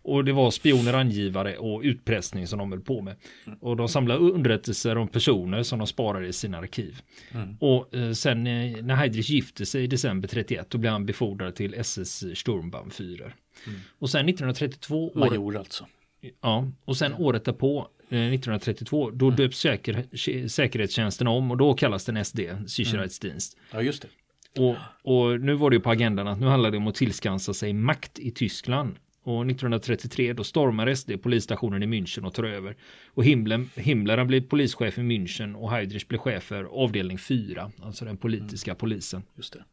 Och 0.02 0.26
det 0.26 0.34
var 0.34 0.52
spioner, 0.52 0.94
angivare 0.94 1.58
och 1.58 1.82
utpressning 1.82 2.48
som 2.48 2.60
de 2.60 2.72
höll 2.72 2.82
på 2.82 3.02
med. 3.02 3.16
Och 3.60 3.78
de 3.78 3.88
samlade 3.88 4.20
underrättelser 4.20 4.98
om 4.98 5.08
personer 5.08 5.64
som 5.64 5.80
de 5.80 5.88
sparade 5.88 6.28
i 6.28 6.34
sina 6.34 6.58
arkiv. 6.58 7.02
Mm. 7.32 7.58
Och 7.60 7.96
eh, 7.96 8.12
sen 8.12 8.48
eh, 8.48 8.84
när 8.84 8.96
Heidrich 8.96 9.30
gifte 9.30 9.66
sig 9.66 9.84
i 9.84 9.88
december 9.88 10.28
31 10.28 10.70
då 10.70 10.78
blev 10.78 10.92
han 10.92 11.06
befordrad 11.06 11.56
till 11.56 11.74
SS 11.74 12.40
Sturmbannführer. 12.40 13.36
Mm. 13.68 13.80
Och 14.00 14.10
sen 14.10 14.30
1932 14.30 15.12
Major 15.16 15.58
alltså. 15.58 15.86
Ja, 16.42 16.68
och 16.86 16.98
sen 16.98 17.12
mm. 17.12 17.24
året 17.24 17.46
därpå 17.46 17.88
1932 18.10 19.12
då 19.12 19.26
mm. 19.26 19.38
döps 19.38 19.60
säker, 19.60 20.06
säkerhetstjänsten 20.48 21.28
om 21.28 21.52
och 21.52 21.58
då 21.58 21.74
kallas 21.74 22.06
den 22.06 22.26
SD, 22.26 22.40
Sicherheitsdienst. 22.68 23.58
Mm. 23.58 23.66
Ja, 23.72 23.82
just 23.82 24.02
det. 24.02 24.08
Och, 24.62 24.76
och, 25.04 25.42
nu 25.42 25.54
var 25.54 25.70
det 25.70 25.76
ju 25.76 25.82
på 25.82 25.92
agendan 25.92 26.28
att 26.28 26.40
nu 26.40 26.48
handlar 26.48 26.72
det 26.72 26.78
om 26.78 26.88
att 26.88 26.96
tillskansa 26.96 27.54
sig 27.54 27.74
makt 27.74 28.20
i 28.20 28.32
Tyskland 28.32 28.96
och 29.30 29.46
1933 29.46 30.34
då 30.34 30.44
stormar 30.44 30.94
SD 30.94 31.12
polisstationen 31.22 31.84
i 31.84 31.86
München 31.86 32.26
och 32.26 32.34
tar 32.34 32.44
över. 32.44 32.76
Och 33.08 33.26
Himmler, 33.26 33.66
Himmler 33.76 34.26
blir 34.26 34.42
polischef 34.42 34.98
i 34.98 35.02
München 35.02 35.54
och 35.54 35.72
Heydrich 35.72 36.08
blir 36.08 36.20
chef 36.20 36.44
för 36.44 36.64
avdelning 36.64 37.18
4, 37.18 37.72
alltså 37.82 38.06
den 38.06 38.18
politiska 38.18 38.72
mm. 38.72 38.78
polisen. 38.78 39.24
Just 39.36 39.54
det. 39.54 39.64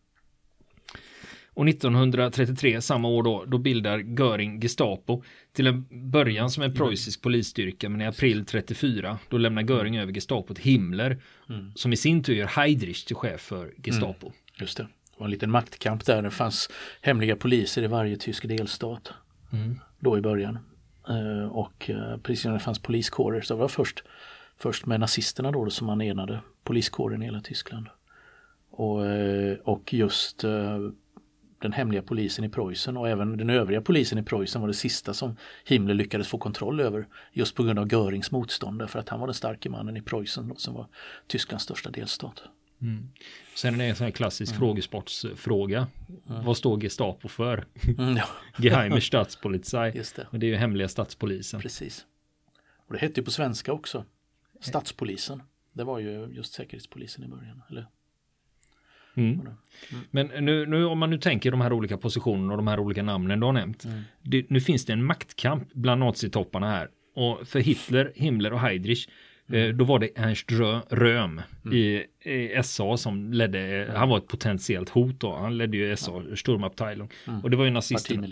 Och 1.54 1.68
1933, 1.68 2.80
samma 2.80 3.08
år 3.08 3.22
då, 3.22 3.44
då 3.44 3.58
bildar 3.58 3.98
Göring 3.98 4.60
Gestapo 4.60 5.22
till 5.52 5.66
en 5.66 5.86
början 6.10 6.50
som 6.50 6.62
en 6.62 6.70
mm. 6.70 6.78
preussisk 6.78 7.22
polisstyrka, 7.22 7.88
men 7.88 8.00
i 8.00 8.06
april 8.06 8.44
34 8.44 9.18
då 9.28 9.38
lämnar 9.38 9.62
Göring 9.62 9.94
mm. 9.94 10.02
över 10.02 10.12
Gestapo 10.12 10.54
till 10.54 10.64
Himmler, 10.64 11.22
mm. 11.48 11.72
som 11.74 11.92
i 11.92 11.96
sin 11.96 12.22
tur 12.22 12.34
gör 12.34 12.46
Heydrich 12.46 13.04
till 13.04 13.16
chef 13.16 13.40
för 13.40 13.74
Gestapo. 13.84 14.26
Mm. 14.26 14.38
Just 14.60 14.76
det. 14.76 14.82
Det 14.82 15.20
var 15.20 15.24
en 15.24 15.30
liten 15.30 15.50
maktkamp 15.50 16.04
där, 16.04 16.22
det 16.22 16.30
fanns 16.30 16.70
hemliga 17.00 17.36
poliser 17.36 17.82
i 17.82 17.86
varje 17.86 18.16
tysk 18.16 18.48
delstat 18.48 19.12
mm. 19.52 19.80
då 19.98 20.18
i 20.18 20.20
början. 20.20 20.58
Eh, 21.08 21.48
och 21.48 21.90
eh, 21.90 22.16
precis 22.16 22.44
när 22.44 22.52
det 22.52 22.58
fanns 22.58 22.78
poliskårer 22.78 23.40
så 23.40 23.54
det 23.54 23.60
var 23.60 23.68
först, 23.68 24.04
först 24.56 24.86
med 24.86 25.00
nazisterna 25.00 25.52
då 25.52 25.70
som 25.70 25.86
man 25.86 26.00
enade 26.00 26.40
poliskåren 26.64 27.22
i 27.22 27.24
hela 27.24 27.40
Tyskland. 27.40 27.86
Och, 28.70 29.06
eh, 29.06 29.56
och 29.64 29.94
just 29.94 30.44
eh, 30.44 30.78
den 31.58 31.72
hemliga 31.72 32.02
polisen 32.02 32.44
i 32.44 32.48
Preussen 32.48 32.96
och 32.96 33.08
även 33.08 33.36
den 33.36 33.50
övriga 33.50 33.80
polisen 33.80 34.18
i 34.18 34.22
Preussen 34.22 34.60
var 34.60 34.68
det 34.68 34.74
sista 34.74 35.14
som 35.14 35.36
Himmler 35.64 35.94
lyckades 35.94 36.28
få 36.28 36.38
kontroll 36.38 36.80
över 36.80 37.06
just 37.32 37.54
på 37.54 37.62
grund 37.62 37.78
av 37.78 37.92
Görings 37.92 38.30
motstånd 38.30 38.78
därför 38.78 38.98
att 38.98 39.08
han 39.08 39.20
var 39.20 39.26
den 39.26 39.34
starke 39.34 39.70
mannen 39.70 39.96
i 39.96 40.02
Preussen 40.02 40.52
som 40.56 40.74
var 40.74 40.86
Tysklands 41.26 41.64
största 41.64 41.90
delstat. 41.90 42.42
Mm. 42.82 43.08
Sen 43.54 43.74
är 43.74 43.78
det 43.78 43.84
en 43.84 43.96
sån 43.96 44.04
här 44.04 44.10
klassisk 44.10 44.52
mm. 44.52 44.60
frågesportsfråga. 44.60 45.86
Mm. 46.28 46.44
Vad 46.44 46.56
står 46.56 46.80
Gestapo 46.80 47.28
för? 47.28 47.66
Mm, 47.98 48.16
ja. 48.16 48.28
Geheime 48.58 49.00
Staatspolizei. 49.00 49.92
Just 49.96 50.16
det. 50.16 50.26
Och 50.30 50.38
det 50.38 50.46
är 50.46 50.48
ju 50.48 50.56
hemliga 50.56 50.88
statspolisen. 50.88 51.60
Precis. 51.60 52.06
Och 52.86 52.92
det 52.92 52.98
hette 52.98 53.20
ju 53.20 53.24
på 53.24 53.30
svenska 53.30 53.72
också. 53.72 54.04
Statspolisen. 54.60 55.42
Det 55.72 55.84
var 55.84 55.98
ju 55.98 56.26
just 56.26 56.52
säkerhetspolisen 56.52 57.24
i 57.24 57.28
början. 57.28 57.62
Eller? 57.70 57.86
Mm. 59.14 59.40
mm. 59.40 59.54
Men 60.10 60.44
nu, 60.44 60.66
nu, 60.66 60.84
om 60.84 60.98
man 60.98 61.10
nu 61.10 61.18
tänker 61.18 61.50
de 61.50 61.60
här 61.60 61.72
olika 61.72 61.96
positionerna 61.96 62.52
och 62.52 62.56
de 62.56 62.66
här 62.66 62.78
olika 62.78 63.02
namnen 63.02 63.40
du 63.40 63.46
har 63.46 63.52
nämnt. 63.52 63.84
Mm. 63.84 64.02
Det, 64.22 64.50
nu 64.50 64.60
finns 64.60 64.84
det 64.84 64.92
en 64.92 65.04
maktkamp 65.04 65.72
bland 65.72 66.00
nazitopparna 66.00 66.70
här 66.70 66.90
Och 67.14 67.48
för 67.48 67.60
Hitler, 67.60 68.12
Himmler 68.14 68.52
och 68.52 68.60
Heydrich 68.60 69.08
eh, 69.52 69.68
då 69.68 69.84
var 69.84 69.98
det 69.98 70.10
Ernst 70.16 70.52
Rö 70.52 70.80
Röhm 70.90 71.40
i, 71.72 72.02
i 72.30 72.62
SA 72.62 72.96
som 72.96 73.32
ledde, 73.32 73.92
han 73.96 74.08
var 74.08 74.18
ett 74.18 74.26
potentiellt 74.28 74.88
hot 74.88 75.20
då. 75.20 75.36
Han 75.36 75.58
ledde 75.58 75.76
ju 75.76 75.96
SA, 75.96 76.22
Sturmabteilung. 76.36 77.08
Och 77.42 77.50
det 77.50 77.56
var 77.56 77.64
ju 77.64 77.70
nazisterna. 77.70 78.26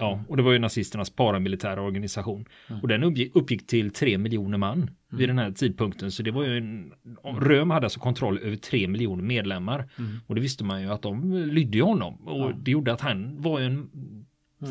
Ja, 0.00 0.24
och 0.28 0.36
det 0.36 0.42
var 0.42 0.52
ju 0.52 0.58
nazisternas 0.58 1.10
paramilitära 1.10 1.82
organisation. 1.82 2.44
Och 2.82 2.88
den 2.88 3.02
uppgick, 3.04 3.36
uppgick 3.36 3.66
till 3.66 3.90
tre 3.90 4.18
miljoner 4.18 4.58
man 4.58 4.90
vid 5.10 5.28
den 5.28 5.38
här 5.38 5.50
tidpunkten. 5.50 6.10
Så 6.12 6.22
det 6.22 6.30
var 6.30 6.44
ju 6.44 6.58
en, 6.58 6.92
Röhm 7.24 7.70
hade 7.70 7.86
alltså 7.86 8.00
kontroll 8.00 8.38
över 8.38 8.56
tre 8.56 8.88
miljoner 8.88 9.22
medlemmar. 9.22 9.88
Och 10.26 10.34
det 10.34 10.40
visste 10.40 10.64
man 10.64 10.82
ju 10.82 10.92
att 10.92 11.02
de 11.02 11.34
lydde 11.34 11.82
honom. 11.82 12.28
Och 12.28 12.54
det 12.54 12.70
gjorde 12.70 12.92
att 12.92 13.00
han 13.00 13.42
var 13.42 13.60
en 13.60 13.90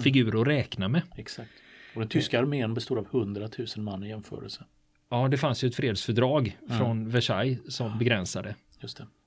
figur 0.04 0.42
att 0.42 0.48
räkna 0.48 0.88
med. 0.88 1.02
Exakt. 1.16 1.50
Och 1.94 2.02
den 2.02 2.10
tyska 2.10 2.40
armén 2.40 2.74
bestod 2.74 2.98
av 2.98 3.08
100 3.12 3.50
000 3.78 3.86
man 3.86 4.04
i 4.04 4.10
jämförelse. 4.10 4.66
Ja, 5.10 5.28
det 5.28 5.38
fanns 5.38 5.64
ju 5.64 5.68
ett 5.68 5.76
fredsfördrag 5.76 6.58
från 6.78 7.10
Versailles 7.10 7.76
som 7.76 7.98
begränsade 7.98 8.56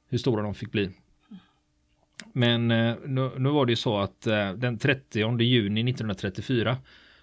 hur 0.09 0.19
stora 0.19 0.43
de 0.43 0.55
fick 0.55 0.73
bli. 0.73 0.91
Men 2.33 2.71
eh, 2.71 2.95
nu, 3.07 3.31
nu 3.39 3.49
var 3.49 3.67
det 3.67 3.73
ju 3.73 3.77
så 3.77 3.99
att 3.99 4.27
eh, 4.27 4.53
den 4.53 4.79
30 4.79 5.41
juni 5.43 5.81
1934 5.91 6.77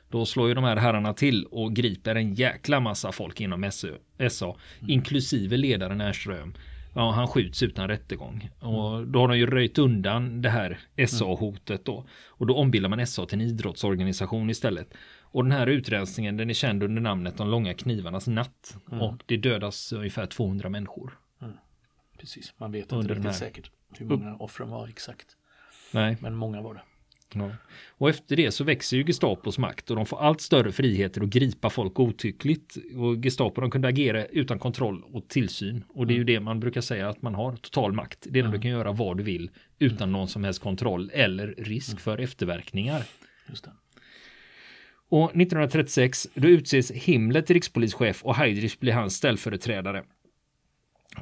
då 0.09 0.25
slår 0.25 0.47
ju 0.47 0.53
de 0.53 0.63
här 0.63 0.75
herrarna 0.75 1.13
till 1.13 1.45
och 1.45 1.75
griper 1.75 2.15
en 2.15 2.33
jäkla 2.33 2.79
massa 2.79 3.11
folk 3.11 3.41
inom 3.41 3.71
SA, 4.29 4.55
inklusive 4.87 5.57
ledaren 5.57 6.01
Ernström. 6.01 6.53
Ja, 6.95 7.11
han 7.11 7.27
skjuts 7.27 7.63
utan 7.63 7.87
rättegång. 7.87 8.49
Och 8.59 9.07
då 9.07 9.19
har 9.19 9.27
de 9.27 9.37
ju 9.37 9.45
röjt 9.45 9.77
undan 9.77 10.41
det 10.41 10.49
här 10.49 10.79
SA-hotet 11.07 11.85
då. 11.85 12.05
Och 12.27 12.47
då 12.47 12.55
ombildar 12.55 12.89
man 12.89 13.07
SA 13.07 13.25
till 13.25 13.41
en 13.41 13.47
idrottsorganisation 13.47 14.49
istället. 14.49 14.93
Och 15.38 15.44
den 15.44 15.51
här 15.51 15.67
utrensningen 15.67 16.38
den 16.38 16.50
är 16.50 16.53
känd 16.53 16.84
under 16.84 17.01
namnet 17.01 17.38
De 17.38 17.50
långa 17.50 17.74
knivarnas 17.74 18.27
natt. 18.27 18.77
Och 18.86 19.24
det 19.25 19.38
dödas 19.38 19.94
ungefär 19.94 20.25
200 20.25 20.70
människor. 20.70 21.17
Precis. 22.20 22.53
Man 22.58 22.72
vet 22.72 22.82
inte 22.84 22.96
Under 22.96 23.15
den 23.15 23.24
riktigt 23.24 23.41
här- 23.41 23.48
säkert 23.48 23.72
hur 23.98 24.06
många 24.06 24.36
offren 24.36 24.70
var 24.70 24.88
exakt. 24.88 25.27
Nej. 25.91 26.17
Men 26.22 26.36
många 26.36 26.62
var 26.62 26.74
det. 26.74 26.82
Ja. 27.34 27.51
Och 27.89 28.10
efter 28.10 28.36
det 28.36 28.51
så 28.51 28.63
växer 28.63 28.98
ju 28.98 29.03
Gestapos 29.03 29.58
makt 29.58 29.89
och 29.89 29.96
de 29.96 30.06
får 30.06 30.22
allt 30.22 30.41
större 30.41 30.72
friheter 30.72 31.22
att 31.22 31.29
gripa 31.29 31.70
folk 31.70 31.94
godtyckligt. 31.94 32.77
Och 32.96 33.15
Gestapo 33.25 33.62
de 33.62 33.72
kunde 33.72 33.88
agera 33.88 34.25
utan 34.25 34.60
kontroll 34.60 35.03
och 35.03 35.27
tillsyn. 35.27 35.84
Och 35.89 36.08
det 36.08 36.13
är 36.13 36.17
ju 36.17 36.24
det 36.24 36.39
man 36.39 36.60
brukar 36.60 36.82
säga 36.82 37.10
att 37.10 37.22
man 37.22 37.36
har 37.36 37.56
total 37.56 37.94
makt. 37.94 38.27
Det 38.29 38.39
är 38.39 38.44
när 38.44 38.51
du 38.51 38.60
kan 38.60 38.72
göra 38.72 38.91
vad 38.91 39.17
du 39.17 39.24
vill 39.24 39.50
utan 39.79 40.12
någon 40.12 40.27
som 40.27 40.44
helst 40.44 40.62
kontroll 40.62 41.12
eller 41.13 41.56
risk 41.58 42.00
för 42.00 42.17
efterverkningar. 42.17 43.03
Just 43.50 43.63
det. 43.63 43.72
Och 45.09 45.29
1936 45.29 46.27
då 46.33 46.47
utses 46.47 46.91
Himmler 46.91 47.41
till 47.41 47.53
rikspolischef 47.53 48.23
och 48.23 48.35
Heydrich 48.35 48.79
blir 48.79 48.93
hans 48.93 49.15
ställföreträdare. 49.15 50.03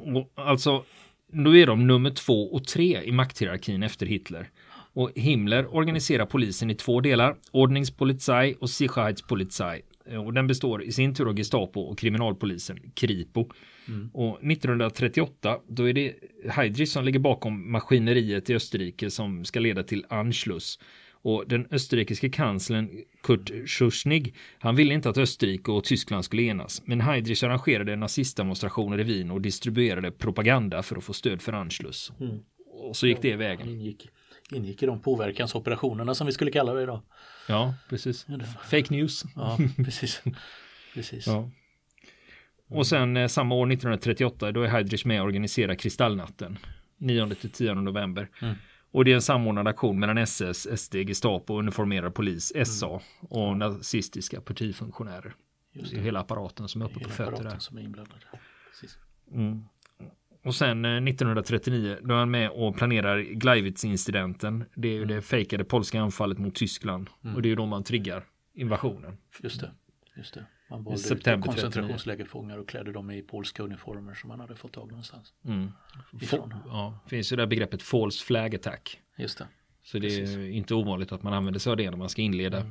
Och 0.00 0.32
alltså, 0.34 0.84
då 1.32 1.56
är 1.56 1.66
de 1.66 1.86
nummer 1.86 2.10
två 2.10 2.52
och 2.52 2.64
tre 2.64 3.02
i 3.02 3.12
makthierarkin 3.12 3.82
efter 3.82 4.06
Hitler. 4.06 4.50
Och 4.92 5.10
Himmler 5.14 5.74
organiserar 5.74 6.26
polisen 6.26 6.70
i 6.70 6.74
två 6.74 7.00
delar, 7.00 7.36
Ordningspolizei 7.50 8.54
och 8.60 8.70
Sicherheitspolizei. 8.70 9.82
Och 10.24 10.34
den 10.34 10.46
består 10.46 10.82
i 10.82 10.92
sin 10.92 11.14
tur 11.14 11.28
av 11.28 11.36
Gestapo 11.36 11.80
och 11.80 11.98
kriminalpolisen, 11.98 12.78
Kripo. 12.94 13.50
Och 14.12 14.44
1938, 14.44 15.58
då 15.68 15.88
är 15.88 15.92
det 15.92 16.14
Heydrich 16.50 16.88
som 16.88 17.04
ligger 17.04 17.18
bakom 17.18 17.72
maskineriet 17.72 18.50
i 18.50 18.54
Österrike 18.54 19.10
som 19.10 19.44
ska 19.44 19.60
leda 19.60 19.82
till 19.82 20.04
Anschluss. 20.08 20.78
Och 21.26 21.44
den 21.48 21.66
österrikiske 21.70 22.28
kanslern 22.28 22.90
Kurt 23.22 23.50
Schuschnigg, 23.66 24.34
han 24.58 24.76
ville 24.76 24.94
inte 24.94 25.08
att 25.08 25.18
Österrike 25.18 25.70
och 25.70 25.84
Tyskland 25.84 26.24
skulle 26.24 26.42
enas. 26.42 26.82
Men 26.84 27.00
Heydrich 27.00 27.44
arrangerade 27.44 27.96
nazistdemonstrationer 27.96 29.00
i 29.00 29.02
Wien 29.02 29.30
och 29.30 29.40
distribuerade 29.40 30.10
propaganda 30.10 30.82
för 30.82 30.96
att 30.96 31.04
få 31.04 31.12
stöd 31.12 31.42
för 31.42 31.52
Anschluss. 31.52 32.12
Och 32.66 32.96
så 32.96 33.06
gick 33.06 33.22
det 33.22 33.36
vägen. 33.36 33.68
Ingick, 33.68 34.08
ingick 34.52 34.82
i 34.82 34.86
de 34.86 35.02
påverkansoperationerna 35.02 36.14
som 36.14 36.26
vi 36.26 36.32
skulle 36.32 36.50
kalla 36.50 36.74
det 36.74 36.82
idag. 36.82 37.02
Ja, 37.48 37.74
precis. 37.88 38.26
Fake 38.70 38.94
news. 38.94 39.24
Ja, 39.36 39.58
precis. 39.76 40.22
precis. 40.94 41.26
Ja. 41.26 41.50
Och 42.68 42.86
sen 42.86 43.16
eh, 43.16 43.26
samma 43.26 43.54
år 43.54 43.66
1938 43.72 44.52
då 44.52 44.62
är 44.62 44.68
Heydrich 44.68 45.04
med 45.04 45.20
och 45.20 45.26
organiserar 45.26 45.74
Kristallnatten. 45.74 46.58
9 46.98 47.34
till 47.34 47.50
10 47.50 47.74
november. 47.74 48.28
Och 48.96 49.04
det 49.04 49.10
är 49.10 49.14
en 49.14 49.22
samordnad 49.22 49.68
aktion 49.68 50.00
mellan 50.00 50.18
SS, 50.18 50.80
SD, 50.80 50.94
Gestapo, 50.94 51.58
uniformerad 51.58 52.14
polis, 52.14 52.52
SA 52.64 53.00
och 53.20 53.56
nazistiska 53.56 54.40
partifunktionärer. 54.40 55.34
Det 55.72 55.96
är 55.96 56.00
hela 56.00 56.20
apparaten 56.20 56.68
som 56.68 56.82
är 56.82 56.86
uppe 56.86 57.00
på 57.00 57.08
fötter 57.08 57.44
där. 57.44 57.58
som 57.58 57.78
är 57.78 57.82
inblandad. 57.82 58.24
Precis. 58.70 58.98
Och 60.44 60.54
sen 60.54 60.84
eh, 60.84 60.90
1939 60.90 61.98
då 62.02 62.14
är 62.14 62.18
han 62.18 62.30
med 62.30 62.50
och 62.50 62.76
planerar 62.76 63.18
Gleiwitz-incidenten. 63.18 64.64
Det 64.74 64.88
är 64.88 64.92
ju 64.94 65.04
det 65.04 65.22
fejkade 65.22 65.64
polska 65.64 66.00
anfallet 66.00 66.38
mot 66.38 66.54
Tyskland. 66.54 67.10
Och 67.34 67.42
det 67.42 67.48
är 67.48 67.50
ju 67.50 67.56
då 67.56 67.66
man 67.66 67.84
triggar 67.84 68.24
invasionen. 68.54 69.16
Just 69.42 69.60
det. 69.60 69.70
Just 70.16 70.34
det. 70.34 70.46
Man 70.70 70.84
valde 70.84 70.98
september 70.98 71.46
koncentrationslägerfångar 71.48 72.58
och 72.58 72.68
klädde 72.68 72.92
dem 72.92 73.10
i 73.10 73.22
polska 73.22 73.62
uniformer 73.62 74.14
som 74.14 74.28
man 74.28 74.40
hade 74.40 74.56
fått 74.56 74.72
tag 74.72 74.88
någonstans. 74.88 75.32
Mm. 75.44 75.68
Ifrån. 76.20 76.54
Ja, 76.66 76.98
finns 77.06 77.32
ju 77.32 77.36
det 77.36 77.46
begreppet 77.46 77.82
false 77.82 78.24
flag 78.24 78.54
attack. 78.54 79.00
Just 79.16 79.38
det. 79.38 79.46
Så 79.82 79.98
det 79.98 80.08
är 80.08 80.50
inte 80.50 80.74
ovanligt 80.74 81.12
att 81.12 81.22
man 81.22 81.32
använder 81.32 81.60
sig 81.60 81.70
av 81.70 81.76
det 81.76 81.90
när 81.90 81.98
man 81.98 82.08
ska 82.08 82.22
inleda 82.22 82.66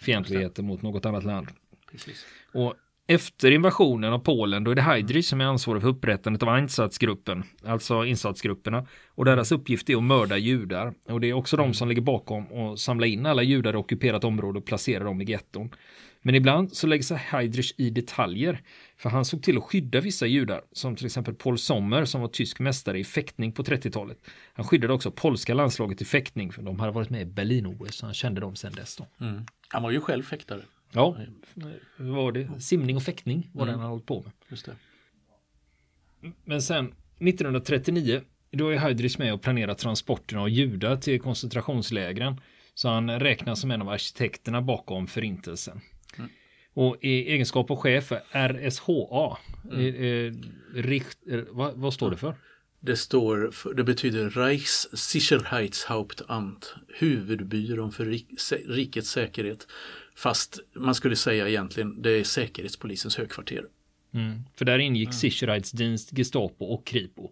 fientligheter 0.00 0.62
mot 0.62 0.82
något 0.82 1.06
annat 1.06 1.24
land. 1.24 1.48
Precis. 1.90 2.26
Och 2.52 2.74
efter 3.06 3.50
invasionen 3.50 4.12
av 4.12 4.18
Polen 4.18 4.64
då 4.64 4.70
är 4.70 4.74
det 4.74 4.82
Heydrich 4.82 5.26
som 5.26 5.40
är 5.40 5.44
ansvarig 5.44 5.82
för 5.82 5.88
upprättandet 5.88 6.42
av 6.42 6.48
Einsatzgruppen, 6.48 7.44
alltså 7.64 8.04
insatsgrupperna. 8.04 8.86
Och 9.08 9.24
deras 9.24 9.52
uppgift 9.52 9.90
är 9.90 9.96
att 9.96 10.02
mörda 10.02 10.36
judar. 10.36 10.94
Och 11.04 11.20
det 11.20 11.26
är 11.26 11.32
också 11.32 11.56
de 11.56 11.74
som 11.74 11.88
ligger 11.88 12.02
bakom 12.02 12.46
och 12.46 12.80
samla 12.80 13.06
in 13.06 13.26
alla 13.26 13.42
judar 13.42 13.72
i 13.72 13.76
ockuperat 13.76 14.24
område 14.24 14.58
och 14.58 14.66
placera 14.66 15.04
dem 15.04 15.20
i 15.20 15.24
getton. 15.24 15.70
Men 16.22 16.34
ibland 16.34 16.72
så 16.72 16.86
lägger 16.86 17.02
sig 17.02 17.16
Heydrich 17.16 17.72
i 17.76 17.90
detaljer. 17.90 18.62
För 18.96 19.10
han 19.10 19.24
såg 19.24 19.42
till 19.42 19.58
att 19.58 19.64
skydda 19.64 20.00
vissa 20.00 20.26
judar, 20.26 20.62
som 20.72 20.96
till 20.96 21.06
exempel 21.06 21.34
Paul 21.34 21.58
Sommer 21.58 22.04
som 22.04 22.20
var 22.20 22.28
tysk 22.28 22.58
mästare 22.58 22.98
i 22.98 23.04
fäktning 23.04 23.52
på 23.52 23.62
30-talet. 23.62 24.18
Han 24.52 24.66
skyddade 24.66 24.92
också 24.92 25.10
polska 25.10 25.54
landslaget 25.54 26.02
i 26.02 26.04
fäktning, 26.04 26.52
för 26.52 26.62
de 26.62 26.80
hade 26.80 26.92
varit 26.92 27.10
med 27.10 27.22
i 27.22 27.24
Berlin-OS, 27.24 27.94
så 27.94 28.06
han 28.06 28.14
kände 28.14 28.40
dem 28.40 28.56
sedan 28.56 28.72
dess. 28.72 28.98
Mm. 29.20 29.46
Han 29.68 29.82
var 29.82 29.90
ju 29.90 30.00
själv 30.00 30.22
fäktare. 30.22 30.62
Ja, 30.92 31.16
var 31.96 32.32
det? 32.32 32.60
Simning 32.60 32.96
och 32.96 33.02
fäktning 33.02 33.50
var 33.52 33.66
det 33.66 33.72
han 33.72 33.80
hade 33.80 33.90
hållit 33.90 34.06
på 34.06 34.22
med. 34.22 34.32
Just 34.48 34.66
det. 34.66 34.76
Men 36.44 36.62
sen 36.62 36.94
1939, 37.18 38.20
då 38.50 38.68
är 38.68 38.76
Heydrich 38.76 39.18
med 39.18 39.34
och 39.34 39.42
planerar 39.42 39.74
transporterna 39.74 40.42
av 40.42 40.48
judar 40.48 40.96
till 40.96 41.20
koncentrationslägren. 41.20 42.40
Så 42.74 42.88
han 42.88 43.20
räknas 43.20 43.60
som 43.60 43.70
en 43.70 43.82
av 43.82 43.88
arkitekterna 43.88 44.62
bakom 44.62 45.06
förintelsen. 45.06 45.80
Och 46.78 46.96
i 47.00 47.32
egenskap 47.32 47.70
av 47.70 47.76
chef 47.76 48.04
för 48.04 48.20
RSHA, 48.32 49.38
eh, 49.72 49.80
eh, 49.80 50.32
Richt, 50.74 51.18
eh, 51.30 51.40
vad, 51.50 51.74
vad 51.74 51.94
står 51.94 52.10
det 52.10 52.16
för? 52.16 52.34
Det 52.80 52.96
står, 52.96 53.50
för, 53.50 53.74
det 53.74 53.84
betyder 53.84 54.30
Reichssicherheitshauptamt, 54.30 56.74
huvudbyrån 56.88 57.92
för 57.92 58.04
rik, 58.04 58.28
rikets 58.66 59.10
säkerhet. 59.10 59.66
Fast 60.14 60.58
man 60.74 60.94
skulle 60.94 61.16
säga 61.16 61.48
egentligen 61.48 62.02
det 62.02 62.10
är 62.10 62.24
säkerhetspolisens 62.24 63.16
högkvarter. 63.16 63.64
Mm. 64.14 64.42
För 64.56 64.64
där 64.64 64.78
ingick 64.78 65.14
Sicherheitsdienst, 65.14 66.18
Gestapo 66.18 66.64
och 66.64 66.86
Kripo. 66.86 67.30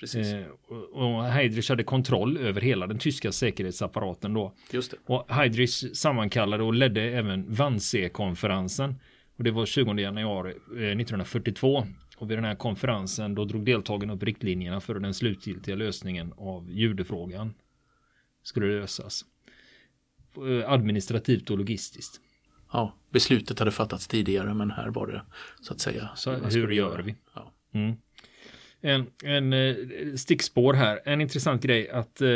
Precis, 0.00 0.32
Eh, 0.32 0.46
och- 0.68 0.88
och 0.92 1.24
Heydrich 1.24 1.68
hade 1.70 1.84
kontroll 1.84 2.36
över 2.36 2.60
hela 2.60 2.86
den 2.86 2.98
tyska 2.98 3.32
säkerhetsapparaten 3.32 4.34
då. 4.34 4.54
just 4.72 4.90
det. 4.90 4.96
Och 5.06 5.30
Heydrich 5.34 5.84
sammankallade 5.94 6.62
och 6.64 6.74
ledde 6.74 7.02
även 7.02 7.54
Wannsee-konferensen. 7.54 8.94
Och 9.36 9.44
det 9.44 9.50
var 9.50 9.66
20 9.66 9.94
januari 10.02 10.50
eh, 10.50 10.76
1942. 10.76 11.86
Och 12.16 12.30
vid 12.30 12.38
den 12.38 12.44
här 12.44 12.54
konferensen 12.54 13.34
då 13.34 13.44
drog 13.44 13.64
deltagarna 13.64 14.12
upp 14.14 14.22
riktlinjerna 14.22 14.80
för 14.80 14.94
den 14.94 15.14
slutgiltiga 15.14 15.76
lösningen 15.76 16.32
av 16.36 16.70
judefrågan 16.70 17.54
skulle 18.42 18.66
lösas. 18.80 19.24
Eh, 20.36 20.72
Administrativt 20.72 21.50
och 21.50 21.58
logistiskt. 21.58 22.20
Ja, 22.72 22.94
beslutet 23.10 23.58
hade 23.58 23.70
fattats 23.70 24.08
tidigare 24.08 24.54
men 24.54 24.70
här 24.70 24.88
var 24.88 25.06
det 25.06 25.22
så 25.60 25.72
att 25.72 25.80
säga. 25.80 26.10
Så 26.16 26.32
hur 26.34 26.70
gör 26.70 26.98
vi? 27.02 27.14
Ja. 27.34 27.52
Mm. 27.74 27.96
En, 28.80 29.06
en 29.24 29.52
eh, 29.52 29.74
stickspår 30.16 30.74
här, 30.74 31.00
en 31.04 31.20
intressant 31.20 31.62
grej 31.62 31.90
att 31.90 32.20
eh, 32.20 32.28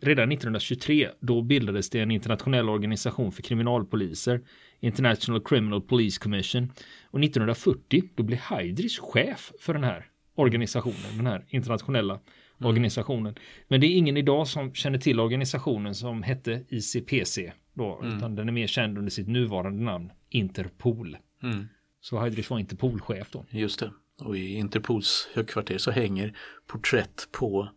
redan 0.00 0.32
1923 0.32 1.08
då 1.20 1.42
bildades 1.42 1.90
det 1.90 2.00
en 2.00 2.10
internationell 2.10 2.68
organisation 2.68 3.32
för 3.32 3.42
kriminalpoliser, 3.42 4.40
International 4.80 5.42
Criminal 5.44 5.82
Police 5.82 6.20
Commission. 6.20 6.72
Och 7.10 7.20
1940 7.20 8.02
då 8.14 8.22
blev 8.22 8.38
Heydrich 8.38 8.98
chef 8.98 9.52
för 9.60 9.74
den 9.74 9.84
här 9.84 10.06
organisationen, 10.34 11.16
den 11.16 11.26
här 11.26 11.44
internationella 11.48 12.20
organisationen. 12.58 13.34
Men 13.68 13.80
det 13.80 13.86
är 13.86 13.96
ingen 13.96 14.16
idag 14.16 14.48
som 14.48 14.74
känner 14.74 14.98
till 14.98 15.20
organisationen 15.20 15.94
som 15.94 16.22
hette 16.22 16.64
ICPC 16.68 17.52
då, 17.74 18.02
utan 18.04 18.34
den 18.34 18.48
är 18.48 18.52
mer 18.52 18.66
känd 18.66 18.98
under 18.98 19.10
sitt 19.10 19.28
nuvarande 19.28 19.82
namn, 19.82 20.10
Interpol. 20.28 21.16
Mm. 21.42 21.68
Så 22.00 22.18
Heidrich 22.18 22.50
var 22.50 22.58
Interpolchef 22.58 23.30
då. 23.30 23.44
Just 23.50 23.80
det. 23.80 23.90
Och 24.18 24.36
i 24.36 24.54
Interpols 24.54 25.28
högkvarter 25.32 25.78
så 25.78 25.90
hänger 25.90 26.36
porträtt 26.66 27.28
på 27.32 27.68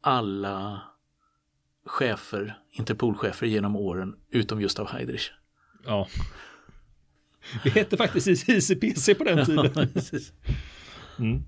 alla 0.00 0.82
chefer, 1.84 2.58
Interpolchefer 2.70 3.46
genom 3.46 3.76
åren, 3.76 4.16
utom 4.30 4.60
just 4.60 4.78
av 4.78 4.88
Heidrich. 4.88 5.30
Ja. 5.84 6.08
Det 7.64 7.70
hette 7.70 7.96
faktiskt 7.96 8.48
ICPC 8.48 9.14
på 9.14 9.24
den 9.24 9.46
tiden. 9.46 9.88
Mm. 11.18 11.42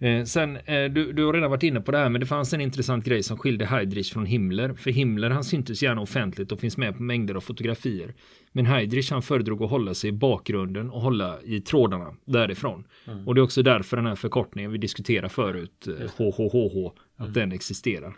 Eh, 0.00 0.24
sen, 0.24 0.56
eh, 0.56 0.84
du, 0.84 1.12
du 1.12 1.24
har 1.24 1.32
redan 1.32 1.50
varit 1.50 1.62
inne 1.62 1.80
på 1.80 1.92
det 1.92 1.98
här, 1.98 2.08
men 2.08 2.20
det 2.20 2.26
fanns 2.26 2.52
en 2.52 2.60
intressant 2.60 3.04
grej 3.04 3.22
som 3.22 3.38
skilde 3.38 3.66
Heidrich 3.66 4.12
från 4.12 4.26
Himmler. 4.26 4.74
För 4.74 4.90
Himmler 4.90 5.30
han 5.30 5.44
syntes 5.44 5.82
gärna 5.82 6.00
offentligt 6.00 6.52
och 6.52 6.60
finns 6.60 6.76
med 6.76 6.96
på 6.96 7.02
mängder 7.02 7.34
av 7.34 7.40
fotografier. 7.40 8.14
Men 8.52 8.66
Heidrich 8.66 9.10
han 9.10 9.22
föredrog 9.22 9.62
att 9.62 9.70
hålla 9.70 9.94
sig 9.94 10.10
i 10.10 10.12
bakgrunden 10.12 10.90
och 10.90 11.00
hålla 11.00 11.42
i 11.42 11.60
trådarna 11.60 12.14
därifrån. 12.24 12.84
Och 13.26 13.34
det 13.34 13.40
är 13.40 13.42
också 13.42 13.62
därför 13.62 13.96
den 13.96 14.06
här 14.06 14.14
förkortningen 14.14 14.72
vi 14.72 14.78
diskuterade 14.78 15.28
förut, 15.28 15.88
eh, 15.88 16.10
HHHH, 16.16 16.92
att 17.16 17.34
den 17.34 17.52
existerar. 17.52 18.16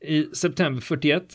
I 0.00 0.24
september 0.24 0.80
41 0.80 1.22
eh, 1.22 1.26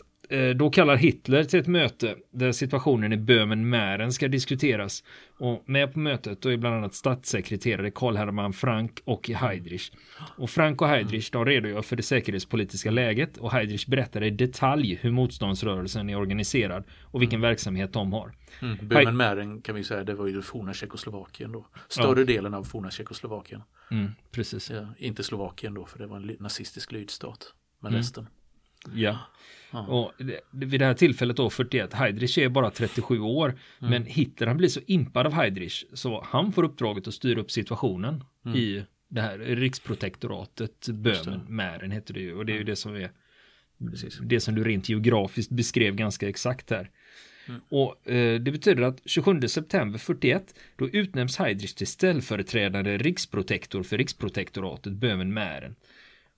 då 0.56 0.70
kallar 0.70 0.96
Hitler 0.96 1.44
till 1.44 1.60
ett 1.60 1.66
möte 1.66 2.14
där 2.30 2.52
situationen 2.52 3.12
i 3.12 3.16
Böhmen-Mähren 3.16 4.12
ska 4.12 4.28
diskuteras. 4.28 5.04
Och 5.38 5.62
med 5.66 5.92
på 5.92 5.98
mötet 5.98 6.42
då 6.42 6.48
är 6.48 6.56
bland 6.56 6.76
annat 6.76 6.94
statssekreterare 6.94 7.90
Karl 7.90 8.16
Hermann 8.16 8.52
Frank 8.52 9.00
och 9.04 9.28
Heidrich. 9.30 9.90
Och 10.36 10.50
Frank 10.50 10.82
och 10.82 10.88
Heidrich 10.88 11.30
de 11.30 11.44
redogör 11.44 11.82
för 11.82 11.96
det 11.96 12.02
säkerhetspolitiska 12.02 12.90
läget 12.90 13.36
och 13.36 13.52
Heidrich 13.52 13.86
berättar 13.86 14.22
i 14.22 14.30
detalj 14.30 14.98
hur 15.02 15.10
motståndsrörelsen 15.10 16.10
är 16.10 16.16
organiserad 16.16 16.84
och 17.02 17.22
vilken 17.22 17.40
verksamhet 17.40 17.92
de 17.92 18.12
har. 18.12 18.32
Mm. 18.62 18.78
Böhmen-Mähren 18.88 19.62
kan 19.62 19.74
vi 19.74 19.84
säga, 19.84 20.04
det 20.04 20.14
var 20.14 20.26
ju 20.26 20.32
det 20.36 20.42
forna 20.42 20.74
Tjeckoslovakien 20.74 21.52
då. 21.52 21.66
Större 21.88 22.24
delen 22.24 22.54
av 22.54 22.64
forna 22.64 22.90
Tjeckoslovakien. 22.90 23.62
Mm, 23.90 24.10
precis. 24.30 24.70
Ja, 24.70 24.86
inte 24.98 25.22
Slovakien 25.22 25.74
då, 25.74 25.86
för 25.86 25.98
det 25.98 26.06
var 26.06 26.16
en 26.16 26.36
nazistisk 26.40 26.92
lydstat. 26.92 27.54
Men 27.80 27.92
Mm. 27.92 27.98
resten. 27.98 28.26
Ja. 28.94 29.18
Och 29.88 30.12
vid 30.50 30.80
det 30.80 30.86
här 30.86 30.94
tillfället 30.94 31.36
då 31.36 31.50
41, 31.50 31.94
Heidrich 31.94 32.38
är 32.38 32.48
bara 32.48 32.70
37 32.70 33.20
år. 33.20 33.48
Mm. 33.48 33.90
Men 33.90 34.04
Hitler 34.06 34.46
han 34.46 34.56
blir 34.56 34.68
så 34.68 34.80
impad 34.86 35.26
av 35.26 35.32
Heidrich 35.32 35.84
så 35.92 36.24
han 36.28 36.52
får 36.52 36.62
uppdraget 36.62 37.08
att 37.08 37.14
styra 37.14 37.40
upp 37.40 37.50
situationen 37.50 38.24
Mm. 38.46 38.58
i 38.58 38.84
det 39.08 39.20
här 39.20 39.38
riksprotektoratet 39.38 40.88
Böhmen, 40.88 41.40
Mähren 41.48 41.90
heter 41.90 42.14
det 42.14 42.20
ju. 42.20 42.34
Och 42.34 42.46
det 42.46 42.52
är 42.52 42.56
ju 42.56 42.64
det 42.64 42.76
som 42.76 42.94
är 42.94 43.10
Precis. 43.90 44.18
det 44.22 44.40
som 44.40 44.54
du 44.54 44.64
rent 44.64 44.88
geografiskt 44.88 45.50
beskrev 45.50 45.94
ganska 45.94 46.28
exakt 46.28 46.70
här. 46.70 46.90
Mm. 47.48 47.60
Och 47.68 48.10
eh, 48.10 48.40
det 48.40 48.52
betyder 48.52 48.82
att 48.82 49.00
27 49.04 49.40
september 49.48 49.98
41 49.98 50.54
då 50.76 50.88
utnämns 50.88 51.36
Heidrich 51.36 51.74
till 51.74 51.86
ställföreträdande 51.86 52.98
riksprotektor 52.98 53.82
för 53.82 53.98
riksprotektoratet 53.98 54.92
Böhmen-Mähren. 54.92 55.74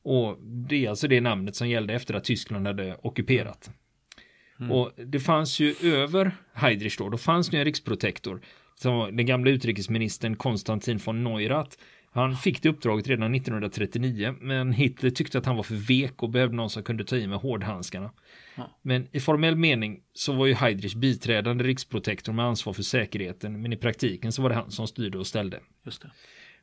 Och 0.07 0.39
det 0.43 0.85
är 0.85 0.91
alltså 0.91 1.09
det 1.09 1.21
namnet 1.21 1.57
som 1.57 1.69
gällde 1.69 1.95
efter 1.95 2.15
att 2.15 2.25
Tyskland 2.25 2.67
hade 2.67 2.97
ockuperat. 3.03 3.71
Mm. 4.61 4.73
Och 4.73 4.93
det 5.07 5.21
fanns 5.21 5.61
ju 5.61 5.75
över 5.83 6.37
Heidrich 6.55 6.99
då, 6.99 7.09
då 7.09 7.19
fanns 7.19 7.49
det 7.49 7.59
en 7.59 7.65
riksprotektor. 7.65 8.41
Som 8.75 8.95
var 8.95 9.11
den 9.11 9.27
gamla 9.27 9.51
utrikesministern 9.51 10.37
Konstantin 10.37 11.01
von 11.05 11.25
Neurath. 11.25 11.77
Han 12.11 12.37
fick 12.37 12.63
det 12.63 12.69
uppdraget 12.69 13.09
redan 13.09 13.35
1939, 13.35 14.35
men 14.41 14.73
Hitler 14.73 15.11
tyckte 15.11 15.39
att 15.39 15.47
han 15.47 15.57
var 15.57 15.63
för 15.63 15.75
vek 15.75 16.23
och 16.23 16.31
behövde 16.31 16.57
någon 16.57 16.71
som 16.71 16.83
kunde 16.83 17.05
ta 17.05 17.17
i 17.17 17.27
med 17.27 17.39
hårdhandskarna. 17.39 18.11
Ja. 18.57 18.79
Men 18.83 19.09
i 19.13 19.21
formell 19.21 19.57
mening 19.57 20.01
så 20.13 20.33
var 20.33 20.47
ju 20.47 20.55
Heidrich 20.55 20.95
biträdande 20.95 21.65
riksprotektor 21.65 22.33
med 22.33 22.45
ansvar 22.45 22.73
för 22.73 22.83
säkerheten, 22.83 23.63
men 23.63 23.73
i 23.73 23.77
praktiken 23.77 24.33
så 24.33 24.43
var 24.43 24.49
det 24.49 24.55
han 24.55 24.71
som 24.71 24.87
styrde 24.87 25.19
och 25.19 25.27
ställde. 25.27 25.61
Just 25.85 26.03
det. 26.03 26.11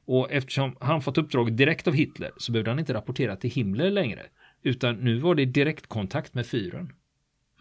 Och 0.06 0.32
eftersom 0.32 0.76
han 0.80 1.02
fått 1.02 1.18
uppdrag 1.18 1.54
direkt 1.54 1.88
av 1.88 1.94
Hitler 1.94 2.32
så 2.38 2.52
behövde 2.52 2.72
han 2.72 2.80
inte 2.80 2.94
rapportera 2.94 3.36
till 3.36 3.50
Himmler 3.52 3.92
längre, 3.92 4.26
utan 4.64 4.96
nu 4.96 5.20
var 5.20 5.36
det 5.36 5.46
direktkontakt 5.46 6.34
med 6.34 6.48
fyren. 6.48 6.94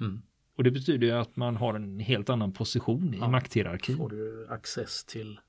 Mm. 0.00 0.22
Och 0.56 0.64
det 0.64 0.70
betyder 0.70 1.06
ju 1.06 1.12
att 1.12 1.36
man 1.36 1.56
har 1.56 1.74
en 1.74 1.98
helt 2.00 2.30
annan 2.30 2.52
position 2.52 3.14
i 3.14 3.18
Ja. 3.18 3.28
makthierarkin. 3.28 3.96
Får 3.96 4.08
du 4.10 4.46
access 4.50 5.04
till 5.04 5.40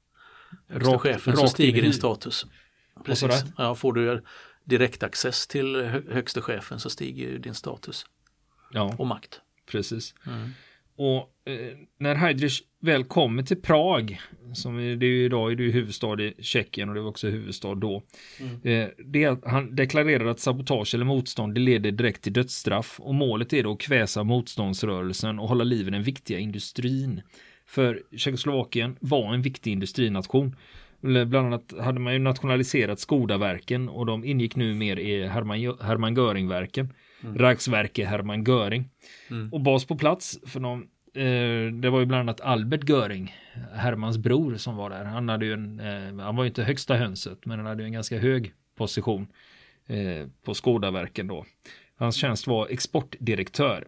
högsta 0.68 0.92
Rakt- 0.94 1.02
chefen 1.02 1.38
så 1.38 1.48
stiger 1.48 1.78
i- 1.78 1.82
din 1.82 1.94
status. 1.94 2.46
Precis. 3.06 3.42
du? 3.44 3.52
Ja, 3.58 3.76
får 3.76 3.94
du 3.94 4.24
direktaccess 4.64 5.48
till 5.48 5.76
hö- 5.76 6.12
högsta 6.14 6.42
chefen 6.42 6.80
så 6.80 6.90
stiger 6.90 7.40
din 7.40 7.54
status 7.54 8.06
Ja, 8.72 8.96
och 8.98 9.08
makt. 9.08 9.42
precis. 9.72 10.16
Mm. 10.28 10.50
Och 10.96 11.18
eh, 11.46 11.78
när 11.98 12.16
Heidrich 12.16 12.62
väl 12.80 13.04
kommer 13.04 13.44
till 13.44 13.62
Prag, 13.62 14.22
som 14.54 14.80
är, 14.80 14.96
det 14.96 15.06
är 15.06 15.10
ju 15.10 15.26
idag 15.26 15.52
är 15.52 15.56
det 15.56 15.64
huvudstad 15.64 16.22
i 16.22 16.34
Tjeckien 16.40 16.90
och 16.90 16.96
det 16.96 17.02
var 17.02 17.10
också 17.10 17.28
huvudstad 17.28 17.76
då. 17.76 18.04
Eh, 18.64 18.88
det 19.06 19.24
är 19.24 19.30
att 19.30 19.46
han 19.46 19.76
deklarerar 19.76 20.26
att 20.26 20.40
sabotage 20.40 20.96
eller 20.96 21.06
motstånd 21.06 21.56
det 21.56 21.62
leder 21.62 21.92
direkt 21.92 22.22
till 22.22 22.34
dödsstraff 22.34 23.00
och 23.00 23.16
målet 23.16 23.54
är 23.54 23.64
då 23.64 23.72
att 23.72 23.80
kväsa 23.80 24.24
motståndsrörelsen 24.24 25.40
och 25.40 25.50
hålla 25.50 25.64
liv 25.64 25.88
i 25.88 25.92
den 25.92 26.04
viktiga 26.04 26.40
industrin. 26.40 27.22
För 27.66 28.02
Tjeckoslovakien 28.18 28.98
var 29.00 29.34
en 29.34 29.42
viktig 29.42 29.72
industrination. 29.72 30.56
Bland 31.02 31.36
annat 31.36 31.74
hade 31.80 32.00
man 32.00 32.14
ju 32.14 32.20
nationaliserat 32.20 33.00
Skodaverken 33.00 33.90
och 33.90 34.06
de 34.06 34.26
ingick 34.26 34.56
nu 34.56 34.74
mer 34.74 35.00
i 35.00 35.28
Hermann, 35.28 35.78
Hermann 35.82 36.14
Göring-verken. 37.24 37.46
Reichswerke 37.46 38.06
Hermann 38.06 38.44
Göring. 38.44 38.90
Och 39.52 39.62
bas 39.62 39.86
på 39.86 39.96
plats 39.96 40.40
för 40.46 40.60
de 40.60 40.82
eh, 41.14 41.74
det 41.74 41.90
var 41.90 42.00
ju 42.00 42.06
bland 42.06 42.22
annat 42.22 42.42
Albert 42.42 42.90
Göring, 42.90 43.36
Hermans 43.74 44.18
bror 44.18 44.56
som 44.56 44.76
var 44.76 44.90
där. 44.90 45.06
Han 45.06 45.30
hade 45.30 45.46
ju 45.46 45.54
en, 45.54 45.80
eh, 45.80 46.26
han 46.26 46.36
var 46.36 46.44
ju 46.44 46.48
inte 46.48 46.64
högsta 46.64 46.96
hönset, 46.96 47.46
men 47.46 47.60
han 47.60 47.66
hade 47.68 47.84
ju 47.84 47.88
en 47.88 47.94
ganska 47.94 48.20
hög 48.20 48.54
position 48.76 49.28
eh, 49.88 50.28
på 50.46 50.54
Skådaverken 50.54 51.28
då. 51.28 51.46
Hans 51.96 52.16
tjänst 52.16 52.48
var 52.48 52.68
exportdirektör. 52.68 53.88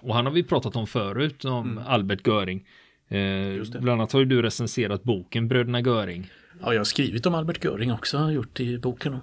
Och 0.00 0.14
han 0.14 0.26
har 0.26 0.32
vi 0.32 0.42
pratat 0.42 0.76
om 0.76 0.86
förut, 0.86 1.44
om 1.44 1.80
Albert 1.86 2.26
Göring. 2.26 2.66
Eh, 3.08 3.80
bland 3.80 4.00
annat 4.00 4.12
har 4.12 4.20
ju 4.20 4.26
du 4.26 4.42
recenserat 4.42 5.02
boken 5.02 5.48
Bröderna 5.48 5.80
Göring. 5.80 6.30
Ja, 6.60 6.72
jag 6.72 6.80
har 6.80 6.84
skrivit 6.84 7.26
om 7.26 7.34
Albert 7.34 7.64
Göring 7.64 7.92
också, 7.92 8.16
jag 8.16 8.24
har 8.24 8.30
gjort 8.30 8.60
i 8.60 8.78
boken 8.78 9.14
om 9.14 9.20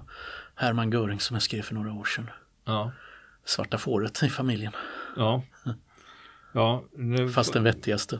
Hermann 0.55 0.91
Göring 0.91 1.19
som 1.19 1.35
jag 1.35 1.43
skrev 1.43 1.61
för 1.61 1.75
några 1.75 1.93
år 1.93 2.03
sedan. 2.03 2.29
Ja, 2.65 2.91
Svarta 3.45 3.77
fåret 3.77 4.23
i 4.23 4.29
familjen, 4.29 4.71
ja. 5.17 5.43
Ja, 6.53 6.83
nu- 6.95 7.29
fast 7.29 7.53
den 7.53 7.63
vettigaste. 7.63 8.19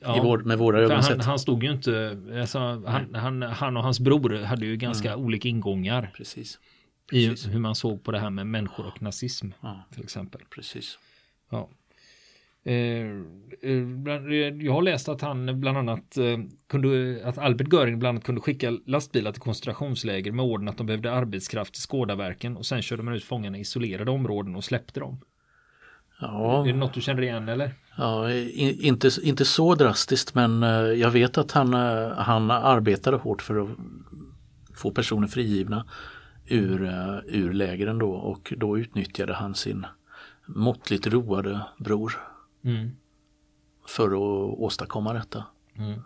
ja. 0.00 0.16
I 0.16 0.20
vår, 0.20 0.38
med 0.38 0.58
våra 0.58 0.80
ögon 0.80 1.00
han, 1.00 1.20
han 1.20 1.38
stod 1.38 1.62
ju 1.64 1.72
inte, 1.72 2.18
alltså, 2.40 2.58
han, 2.86 3.14
han, 3.14 3.42
han 3.42 3.76
och 3.76 3.82
hans 3.82 4.00
bror 4.00 4.42
hade 4.44 4.66
ju 4.66 4.76
ganska 4.76 5.12
Mm. 5.12 5.24
olika 5.24 5.48
ingångar 5.48 6.10
Precis. 6.16 6.58
i 7.12 7.28
Precis. 7.28 7.54
hur 7.54 7.58
man 7.58 7.74
såg 7.74 8.04
på 8.04 8.12
det 8.12 8.18
här 8.18 8.30
med 8.30 8.46
människor 8.46 8.86
och 8.86 9.02
nazism 9.02 9.48
Ja, 9.60 9.84
till 9.94 10.02
exempel. 10.04 10.40
precis. 10.54 10.98
Ja. 11.50 11.68
Eh, 12.64 12.74
eh, 13.70 13.84
bland- 13.84 14.32
jag 14.62 14.72
har 14.72 14.82
läst 14.82 15.08
att 15.08 15.20
han 15.20 15.60
bland 15.60 15.78
annat 15.78 16.16
eh, 16.16 16.38
kunde, 16.68 17.20
att 17.24 17.38
Albert 17.38 17.72
Göring 17.72 17.98
bland 17.98 18.14
annat 18.16 18.24
kunde 18.24 18.40
skicka 18.40 18.70
lastbilar 18.86 19.32
till 19.32 19.42
koncentrationsläger 19.42 20.32
med 20.32 20.44
orden 20.44 20.68
att 20.68 20.76
de 20.78 20.86
behövde 20.86 21.12
arbetskraft 21.12 21.72
till 21.74 21.82
Skådaverken 21.82 22.56
och 22.56 22.66
sen 22.66 22.82
körde 22.82 23.02
man 23.02 23.14
ut 23.14 23.24
fångarna 23.24 23.58
i 23.58 23.60
isolerade 23.60 24.10
områden 24.10 24.56
och 24.56 24.64
släppte 24.64 25.00
dem. 25.00 25.20
Ja, 26.20 26.62
Är 26.62 26.72
det 26.72 26.78
något 26.78 26.94
du 26.94 27.00
känner 27.00 27.22
igen 27.22 27.48
eller? 27.48 27.70
ja 27.96 28.32
inte, 28.32 29.10
inte 29.22 29.44
så 29.44 29.74
drastiskt 29.74 30.34
men 30.34 30.62
eh, 30.62 30.70
jag 30.70 31.10
vet 31.10 31.38
att 31.38 31.52
han, 31.52 31.74
eh, 31.74 32.08
han 32.16 32.50
arbetade 32.50 33.16
hårt 33.16 33.42
för 33.42 33.62
att 33.62 33.68
få 34.74 34.90
personer 34.90 35.26
frigivna 35.26 35.86
ur, 36.46 36.84
eh, 36.84 37.18
ur 37.26 37.52
lägren 37.52 37.98
då 37.98 38.10
och 38.12 38.52
då 38.56 38.78
utnyttjade 38.78 39.34
han 39.34 39.54
sin 39.54 39.86
måttligt 40.46 41.06
roade 41.06 41.60
bror 41.78 42.12
Mm. 42.64 42.96
för 43.86 44.06
att 44.06 44.58
åstadkomma 44.58 45.12
detta. 45.12 45.44
Mm. 45.74 46.00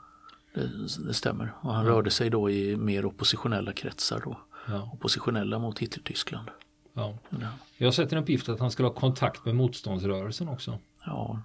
Det, 0.55 0.69
det 1.07 1.15
stämmer. 1.15 1.53
Och 1.61 1.75
han 1.75 1.87
rörde 1.87 2.11
sig 2.11 2.31
då 2.31 2.51
i 2.51 2.77
mer 2.77 3.07
oppositionella 3.07 3.73
kretsar 3.73 4.23
då. 4.25 4.39
Ja, 4.69 4.91
Oppositionella 4.93 5.59
mot 5.59 5.79
Hitler-Tyskland. 5.79 6.49
ja. 6.93 7.19
Ja. 7.31 7.49
Jag 7.77 7.87
har 7.87 7.93
sett 7.93 8.13
en 8.13 8.19
uppgift 8.19 8.49
att 8.49 8.61
han 8.61 8.71
skulle 8.71 8.89
ha 8.89 8.95
kontakt 8.95 9.45
med 9.45 9.57
motståndsrörelsen 9.57 10.49
också. 10.49 10.79
Ja, 11.07 11.43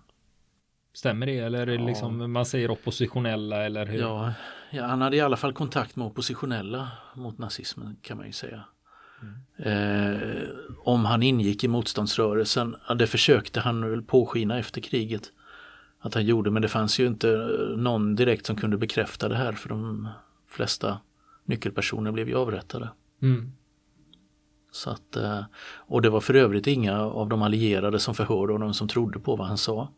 Stämmer 0.94 1.26
det 1.26 1.38
eller 1.38 1.60
är 1.60 1.66
det 1.78 1.86
liksom 1.86 2.32
man 2.32 2.46
säger 2.46 2.72
oppositionella 2.72 3.64
eller 3.66 3.86
hur? 3.86 4.00
ja, 4.00 4.34
ja, 4.72 4.86
han 4.86 5.02
hade 5.02 5.18
i 5.18 5.22
alla 5.22 5.38
fall 5.38 5.54
kontakt 5.54 5.96
med 5.96 6.08
oppositionella 6.08 6.92
mot 7.16 7.38
nazismen 7.38 7.98
kan 8.02 8.18
man 8.18 8.26
ju 8.26 8.32
säga. 8.32 8.64
Eh, 9.58 10.50
om 10.84 11.06
han 11.06 11.24
ingick 11.24 11.64
i 11.64 11.68
motståndsrörelsen, 11.68 12.76
det 12.96 13.08
försökte 13.08 13.60
han 13.60 13.90
väl 13.90 14.02
påskina 14.02 14.60
efter 14.60 14.82
kriget 14.82 15.32
att 16.00 16.14
han 16.14 16.26
gjorde 16.26 16.52
men 16.52 16.62
det 16.62 16.68
fanns 16.68 17.00
ju 17.00 17.08
inte 17.08 17.30
eh, 17.30 17.78
någon 17.78 18.16
direkt 18.16 18.46
som 18.46 18.56
kunde 18.56 18.78
bekräfta 18.78 19.30
det 19.30 19.36
här 19.36 19.52
för 19.52 19.70
de 19.70 20.10
flesta 20.48 21.00
nyckelpersoner 21.46 22.12
blev 22.12 22.30
ju 22.30 22.36
avrättade. 22.36 22.90
Mm. 23.22 23.52
Så 24.72 24.90
att, 24.90 25.16
eh, 25.16 25.44
och 25.78 26.02
det 26.02 26.10
var 26.10 26.22
för 26.22 26.34
övrigt 26.34 26.68
inga 26.68 27.02
av 27.02 27.30
de 27.30 27.42
allierade 27.42 28.00
som 28.00 28.16
förhörde 28.16 28.54
honom 28.54 28.74
som 28.74 28.88
trodde 28.88 29.20
på 29.20 29.36
vad 29.36 29.48
han 29.48 29.58
sa. 29.58 29.90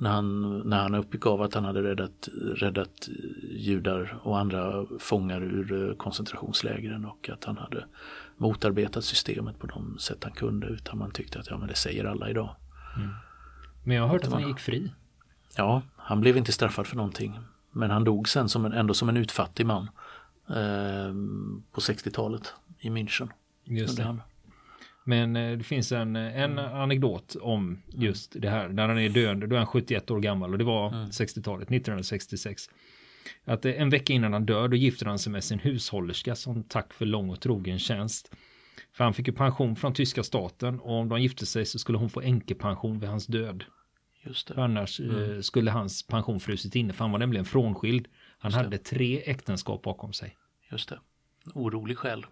När 0.00 0.10
han, 0.10 0.58
när 0.58 0.82
han 0.82 0.94
uppgav 0.94 1.42
att 1.42 1.54
han 1.54 1.64
hade 1.64 1.82
räddat, 1.82 2.28
räddat 2.54 3.08
judar 3.50 4.18
och 4.22 4.38
andra 4.38 4.86
fångar 4.98 5.42
ur 5.42 5.94
koncentrationslägren 5.94 7.04
och 7.04 7.30
att 7.32 7.44
han 7.44 7.58
hade 7.58 7.84
motarbetat 8.36 9.04
systemet 9.04 9.58
på 9.58 9.66
de 9.66 9.98
sätt 9.98 10.24
han 10.24 10.32
kunde 10.32 10.66
utan 10.66 10.98
man 10.98 11.10
tyckte 11.10 11.38
att 11.38 11.50
ja, 11.50 11.58
men 11.58 11.68
det 11.68 11.74
säger 11.74 12.04
alla 12.04 12.30
idag. 12.30 12.56
Mm. 12.96 13.10
Men 13.84 13.96
jag 13.96 14.02
har 14.02 14.08
hört 14.08 14.24
att 14.24 14.32
han 14.32 14.48
gick 14.48 14.60
fri. 14.60 14.92
Ja, 15.56 15.82
han 15.96 16.20
blev 16.20 16.36
inte 16.36 16.52
straffad 16.52 16.86
för 16.86 16.96
någonting. 16.96 17.38
Men 17.72 17.90
han 17.90 18.04
dog 18.04 18.28
sen 18.28 18.48
som 18.48 18.64
en, 18.64 18.72
ändå 18.72 18.94
som 18.94 19.08
en 19.08 19.16
utfattig 19.16 19.66
man 19.66 19.82
eh, 20.48 21.12
på 21.72 21.80
60-talet 21.80 22.54
i 22.78 22.90
München. 22.90 23.28
Just 23.64 23.96
det. 23.96 24.16
Men 25.08 25.36
eh, 25.36 25.58
det 25.58 25.64
finns 25.64 25.92
en, 25.92 26.16
en 26.16 26.58
mm. 26.58 26.74
anekdot 26.74 27.36
om 27.40 27.82
just 27.88 28.36
det 28.40 28.50
här. 28.50 28.68
När 28.68 28.88
han 28.88 28.98
är 28.98 29.08
döende, 29.08 29.46
då 29.46 29.54
är 29.54 29.58
han 29.58 29.66
71 29.66 30.10
år 30.10 30.20
gammal 30.20 30.52
och 30.52 30.58
det 30.58 30.64
var 30.64 30.88
mm. 30.88 31.08
60-talet, 31.10 31.70
1966. 31.70 32.70
Att 33.44 33.64
eh, 33.64 33.80
en 33.82 33.90
vecka 33.90 34.12
innan 34.12 34.32
han 34.32 34.46
dör, 34.46 34.68
då 34.68 34.76
gifter 34.76 35.06
han 35.06 35.18
sig 35.18 35.32
med 35.32 35.44
sin 35.44 35.58
hushållerska 35.58 36.34
som 36.34 36.62
tack 36.62 36.92
för 36.92 37.06
lång 37.06 37.30
och 37.30 37.40
trogen 37.40 37.78
tjänst. 37.78 38.34
För 38.92 39.04
han 39.04 39.14
fick 39.14 39.26
ju 39.26 39.32
pension 39.32 39.76
från 39.76 39.94
tyska 39.94 40.22
staten 40.22 40.80
och 40.80 40.94
om 40.94 41.08
de 41.08 41.22
gifte 41.22 41.46
sig 41.46 41.66
så 41.66 41.78
skulle 41.78 41.98
hon 41.98 42.10
få 42.10 42.20
änkepension 42.20 43.00
vid 43.00 43.08
hans 43.08 43.26
död. 43.26 43.64
Just 44.22 44.48
det. 44.48 44.62
Annars 44.62 45.00
mm. 45.00 45.32
eh, 45.32 45.40
skulle 45.40 45.70
hans 45.70 46.06
pension 46.06 46.40
frusit 46.40 46.74
inne, 46.74 46.92
för 46.92 47.04
han 47.04 47.12
var 47.12 47.18
nämligen 47.18 47.44
frånskild. 47.44 48.08
Han 48.38 48.52
hade 48.52 48.78
tre 48.78 49.22
äktenskap 49.26 49.82
bakom 49.82 50.12
sig. 50.12 50.36
Just 50.70 50.88
det. 50.88 50.98
Orolig 51.54 51.98
själ. 51.98 52.26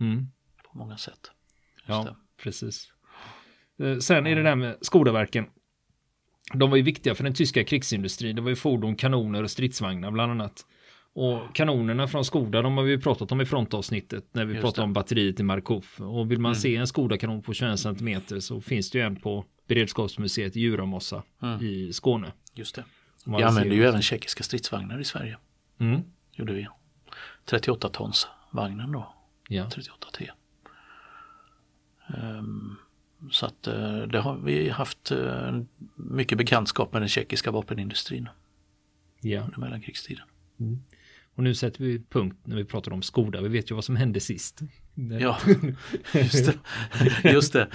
Mm. 0.00 0.26
På 0.72 0.78
många 0.78 0.96
sätt. 0.96 1.30
Just 1.86 1.88
ja, 1.88 2.04
det. 2.04 2.16
precis. 2.42 2.92
Eh, 3.82 3.98
sen 3.98 4.26
är 4.26 4.36
det 4.36 4.42
där 4.42 4.56
med 4.56 4.76
Skodaverken. 4.80 5.46
De 6.54 6.70
var 6.70 6.76
ju 6.76 6.82
viktiga 6.82 7.14
för 7.14 7.24
den 7.24 7.34
tyska 7.34 7.64
krigsindustrin. 7.64 8.36
Det 8.36 8.42
var 8.42 8.50
ju 8.50 8.56
fordon, 8.56 8.96
kanoner 8.96 9.42
och 9.42 9.50
stridsvagnar 9.50 10.10
bland 10.10 10.32
annat. 10.32 10.66
Och 11.12 11.54
kanonerna 11.54 12.08
från 12.08 12.24
Skoda, 12.24 12.62
de 12.62 12.76
har 12.76 12.84
vi 12.84 12.98
pratat 12.98 13.32
om 13.32 13.40
i 13.40 13.46
frontavsnittet 13.46 14.24
när 14.32 14.44
vi 14.44 14.60
pratade 14.60 14.84
om 14.84 14.92
batteriet 14.92 15.40
i 15.40 15.42
Markov. 15.42 15.86
Och 15.98 16.30
vill 16.30 16.40
man 16.40 16.52
mm. 16.52 16.60
se 16.60 16.76
en 16.76 16.86
Skoda-kanon 16.86 17.42
på 17.42 17.52
21 17.54 17.80
cm 17.80 18.40
så 18.40 18.60
finns 18.60 18.90
det 18.90 18.98
ju 18.98 19.04
en 19.04 19.16
på 19.16 19.44
Beredskapsmuseet 19.66 20.56
i 20.56 20.60
Djuramossa 20.60 21.22
mm. 21.42 21.64
i 21.64 21.92
Skåne. 21.92 22.32
Just 22.54 22.74
det. 22.74 22.84
Vi 23.24 23.42
använder 23.42 23.76
ju 23.76 23.84
även 23.84 24.02
tjeckiska 24.02 24.42
stridsvagnar 24.42 25.00
i 25.00 25.04
Sverige. 25.04 25.38
Mm. 25.80 26.00
Gjorde 26.32 26.52
vi. 26.52 26.68
38 27.44 27.88
tons 27.88 28.28
vagnen 28.50 28.92
då. 28.92 29.14
Ja. 29.48 29.70
38 29.70 30.08
T. 30.18 30.30
Um, 32.22 32.76
så 33.30 33.46
att 33.46 33.68
uh, 33.68 34.02
det 34.02 34.20
har 34.20 34.36
vi 34.36 34.68
haft 34.68 35.12
uh, 35.12 35.62
mycket 35.94 36.38
bekantskap 36.38 36.92
med 36.92 37.02
den 37.02 37.08
tjeckiska 37.08 37.50
vapenindustrin. 37.50 38.28
Ja. 39.20 39.40
Under 39.40 39.58
mellankrigstiden. 39.58 40.24
Mm. 40.60 40.82
Och 41.34 41.44
nu 41.44 41.54
sätter 41.54 41.84
vi 41.84 42.02
punkt 42.08 42.36
när 42.44 42.56
vi 42.56 42.64
pratar 42.64 42.92
om 42.92 43.02
Skoda. 43.02 43.40
Vi 43.40 43.48
vet 43.48 43.70
ju 43.70 43.74
vad 43.74 43.84
som 43.84 43.96
hände 43.96 44.20
sist. 44.20 44.60
Ja, 45.20 45.38
just 46.12 46.46
det. 46.46 46.54
Just 47.32 47.52
det. 47.52 47.68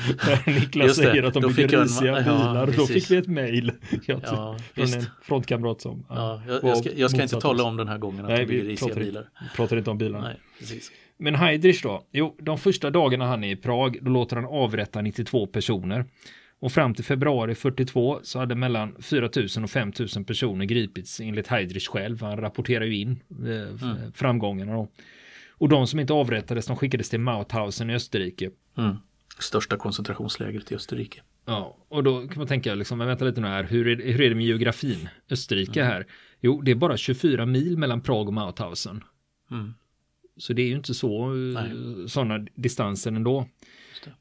Niklas 0.45 0.87
just 0.87 1.01
det. 1.01 1.07
säger 1.07 1.23
att 1.23 1.33
de 1.33 1.53
bygger 1.53 1.81
risiga 1.81 2.15
bilar. 2.15 2.67
Ja, 2.67 2.73
då 2.77 2.87
fick 2.87 3.11
vi 3.11 3.17
ett 3.17 3.27
mejl 3.27 3.71
ja, 4.05 4.57
från 4.73 4.93
en 4.93 5.05
frontkamrat 5.21 5.81
som 5.81 6.05
ja, 6.09 6.41
jag, 6.47 6.63
jag 6.63 6.77
ska, 6.77 6.89
jag 6.95 7.11
ska 7.11 7.23
inte 7.23 7.39
tala 7.39 7.63
om 7.63 7.77
den 7.77 7.87
här 7.87 7.97
gången 7.97 8.25
att 8.25 8.31
Nej, 8.31 8.39
de 8.39 8.45
bygger 8.45 8.63
risiga 8.63 8.87
pratar, 8.87 9.01
bilar. 9.01 9.29
pratar 9.55 9.77
inte 9.77 9.89
om 9.89 9.97
bilarna. 9.97 10.23
Nej, 10.23 10.37
precis. 10.59 10.91
Men 11.17 11.35
Heidrich 11.35 11.81
då? 11.83 12.05
Jo, 12.11 12.35
de 12.39 12.57
första 12.57 12.89
dagarna 12.89 13.25
han 13.25 13.43
är 13.43 13.51
i 13.51 13.55
Prag, 13.55 13.97
då 14.01 14.11
låter 14.11 14.35
han 14.35 14.45
avrätta 14.45 15.01
92 15.01 15.47
personer. 15.47 16.05
Och 16.59 16.71
fram 16.71 16.93
till 16.93 17.03
februari 17.03 17.55
42 17.55 18.19
så 18.23 18.39
hade 18.39 18.55
mellan 18.55 18.95
4 19.01 19.29
000 19.35 19.63
och 19.63 19.69
5 19.69 19.91
000 20.15 20.25
personer 20.25 20.65
gripits 20.65 21.19
enligt 21.19 21.47
Heidrich 21.47 21.87
själv. 21.87 22.21
Han 22.21 22.37
rapporterar 22.37 22.85
ju 22.85 22.97
in 22.97 23.19
eh, 23.29 23.89
mm. 23.89 24.11
framgångarna 24.13 24.73
då. 24.73 24.87
Och 25.49 25.69
de 25.69 25.87
som 25.87 25.99
inte 25.99 26.13
avrättades 26.13 26.65
de 26.65 26.75
skickades 26.75 27.09
till 27.09 27.19
Mauthausen 27.19 27.89
i 27.89 27.95
Österrike. 27.95 28.49
Mm. 28.77 28.95
Största 29.39 29.77
koncentrationslägret 29.77 30.71
i 30.71 30.75
Österrike. 30.75 31.21
Ja, 31.45 31.77
och 31.87 32.03
då 32.03 32.27
kan 32.27 32.37
man 32.37 32.47
tänka, 32.47 32.75
liksom, 32.75 32.97
men 32.97 33.07
vänta 33.07 33.25
lite 33.25 33.41
nu 33.41 33.47
här, 33.47 33.63
hur 33.63 33.87
är, 33.87 34.13
hur 34.13 34.21
är 34.21 34.29
det 34.29 34.35
med 34.35 34.45
geografin? 34.45 35.09
Österrike 35.29 35.81
mm. 35.81 35.93
här. 35.93 36.05
Jo, 36.41 36.61
det 36.61 36.71
är 36.71 36.75
bara 36.75 36.97
24 36.97 37.45
mil 37.45 37.77
mellan 37.77 38.01
Prag 38.01 38.27
och 38.27 38.33
Mauthausen. 38.33 39.03
Mm. 39.51 39.73
Så 40.37 40.53
det 40.53 40.61
är 40.61 40.67
ju 40.67 40.75
inte 40.75 40.93
så 40.93 41.33
sådana 42.07 42.45
distanser 42.55 43.11
ändå. 43.11 43.47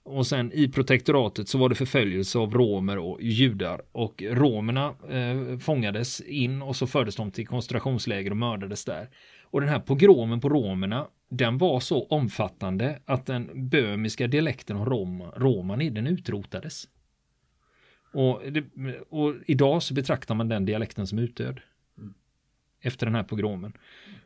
Och 0.03 0.27
sen 0.27 0.53
i 0.53 0.68
protektoratet 0.68 1.48
så 1.48 1.59
var 1.59 1.68
det 1.68 1.74
förföljelse 1.74 2.38
av 2.38 2.55
romer 2.55 2.98
och 2.98 3.22
judar. 3.22 3.83
Och 3.92 4.22
romerna 4.31 4.94
eh, 5.11 5.59
fångades 5.59 6.20
in 6.20 6.62
och 6.62 6.77
så 6.77 6.87
fördes 6.87 7.16
de 7.16 7.31
till 7.31 7.46
koncentrationsläger 7.46 8.31
och 8.31 8.37
mördades 8.37 8.85
där. 8.85 9.09
Och 9.42 9.61
den 9.61 9.70
här 9.70 9.81
pogromen 9.81 10.40
på 10.40 10.48
romerna, 10.48 11.07
den 11.29 11.59
var 11.59 11.81
så 11.81 12.07
omfattande 12.07 12.98
att 13.05 13.27
den 13.27 13.68
böhmiska 13.68 14.27
dialekten 14.27 14.77
av 14.77 14.87
rom, 14.87 15.22
romani, 15.37 15.90
den 15.90 16.07
utrotades. 16.07 16.88
Och, 18.12 18.42
det, 18.53 18.64
och, 19.09 19.35
idag 19.46 19.83
så 19.83 19.94
betraktar 19.94 20.35
man 20.35 20.48
den 20.48 20.64
dialekten 20.64 21.07
som 21.07 21.18
utdöd. 21.18 21.61
Mm. 21.98 22.14
Efter 22.81 23.07
den 23.07 23.14
här 23.14 23.22
pogromen. 23.22 23.72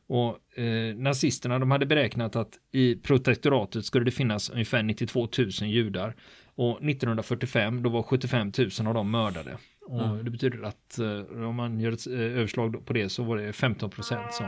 Och 0.09 0.59
eh, 0.59 0.97
nazisterna 0.97 1.59
de 1.59 1.71
hade 1.71 1.87
beräknat 1.87 2.37
att 2.37 2.59
i 2.73 2.95
protektoratet 2.97 3.85
skulle 3.85 4.05
det 4.05 4.11
finnas 4.11 4.51
ungefär 4.51 4.83
92 4.83 5.29
000 5.39 5.51
judar. 5.71 6.15
Och 6.55 6.71
1945 6.71 7.83
då 7.83 7.91
var 7.91 8.03
75 8.03 8.53
000 8.59 8.89
av 8.89 8.95
dem 8.95 9.11
mördade. 9.11 9.57
Och 9.87 10.05
mm. 10.05 10.25
det 10.25 10.31
betyder 10.31 10.63
att 10.63 10.99
eh, 10.99 11.49
om 11.49 11.55
man 11.55 11.81
gör 11.81 11.93
ett 11.93 12.07
eh, 12.07 12.21
överslag 12.21 12.87
på 12.87 12.93
det 12.93 13.09
så 13.09 13.23
var 13.23 13.37
det 13.37 13.53
15 13.53 13.91
procent 13.91 14.35
som 14.35 14.47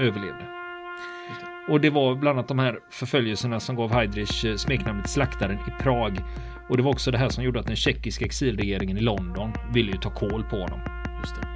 överlevde. 0.00 0.46
Och 1.68 1.80
det 1.80 1.90
var 1.90 2.14
bland 2.14 2.38
annat 2.38 2.48
de 2.48 2.58
här 2.58 2.78
förföljelserna 2.90 3.60
som 3.60 3.76
gav 3.76 3.92
Heidrich 3.92 4.44
eh, 4.44 4.56
smeknamnet 4.56 5.10
Slaktaren 5.10 5.58
i 5.58 5.82
Prag. 5.82 6.18
Och 6.68 6.76
det 6.76 6.82
var 6.82 6.90
också 6.90 7.10
det 7.10 7.18
här 7.18 7.28
som 7.28 7.44
gjorde 7.44 7.60
att 7.60 7.66
den 7.66 7.76
tjeckiska 7.76 8.24
exilregeringen 8.24 8.98
i 8.98 9.00
London 9.00 9.52
ville 9.74 9.92
ju 9.92 9.98
ta 9.98 10.10
koll 10.10 10.44
på 10.50 10.56
honom. 10.56 10.80
Just 11.22 11.34
det. 11.40 11.55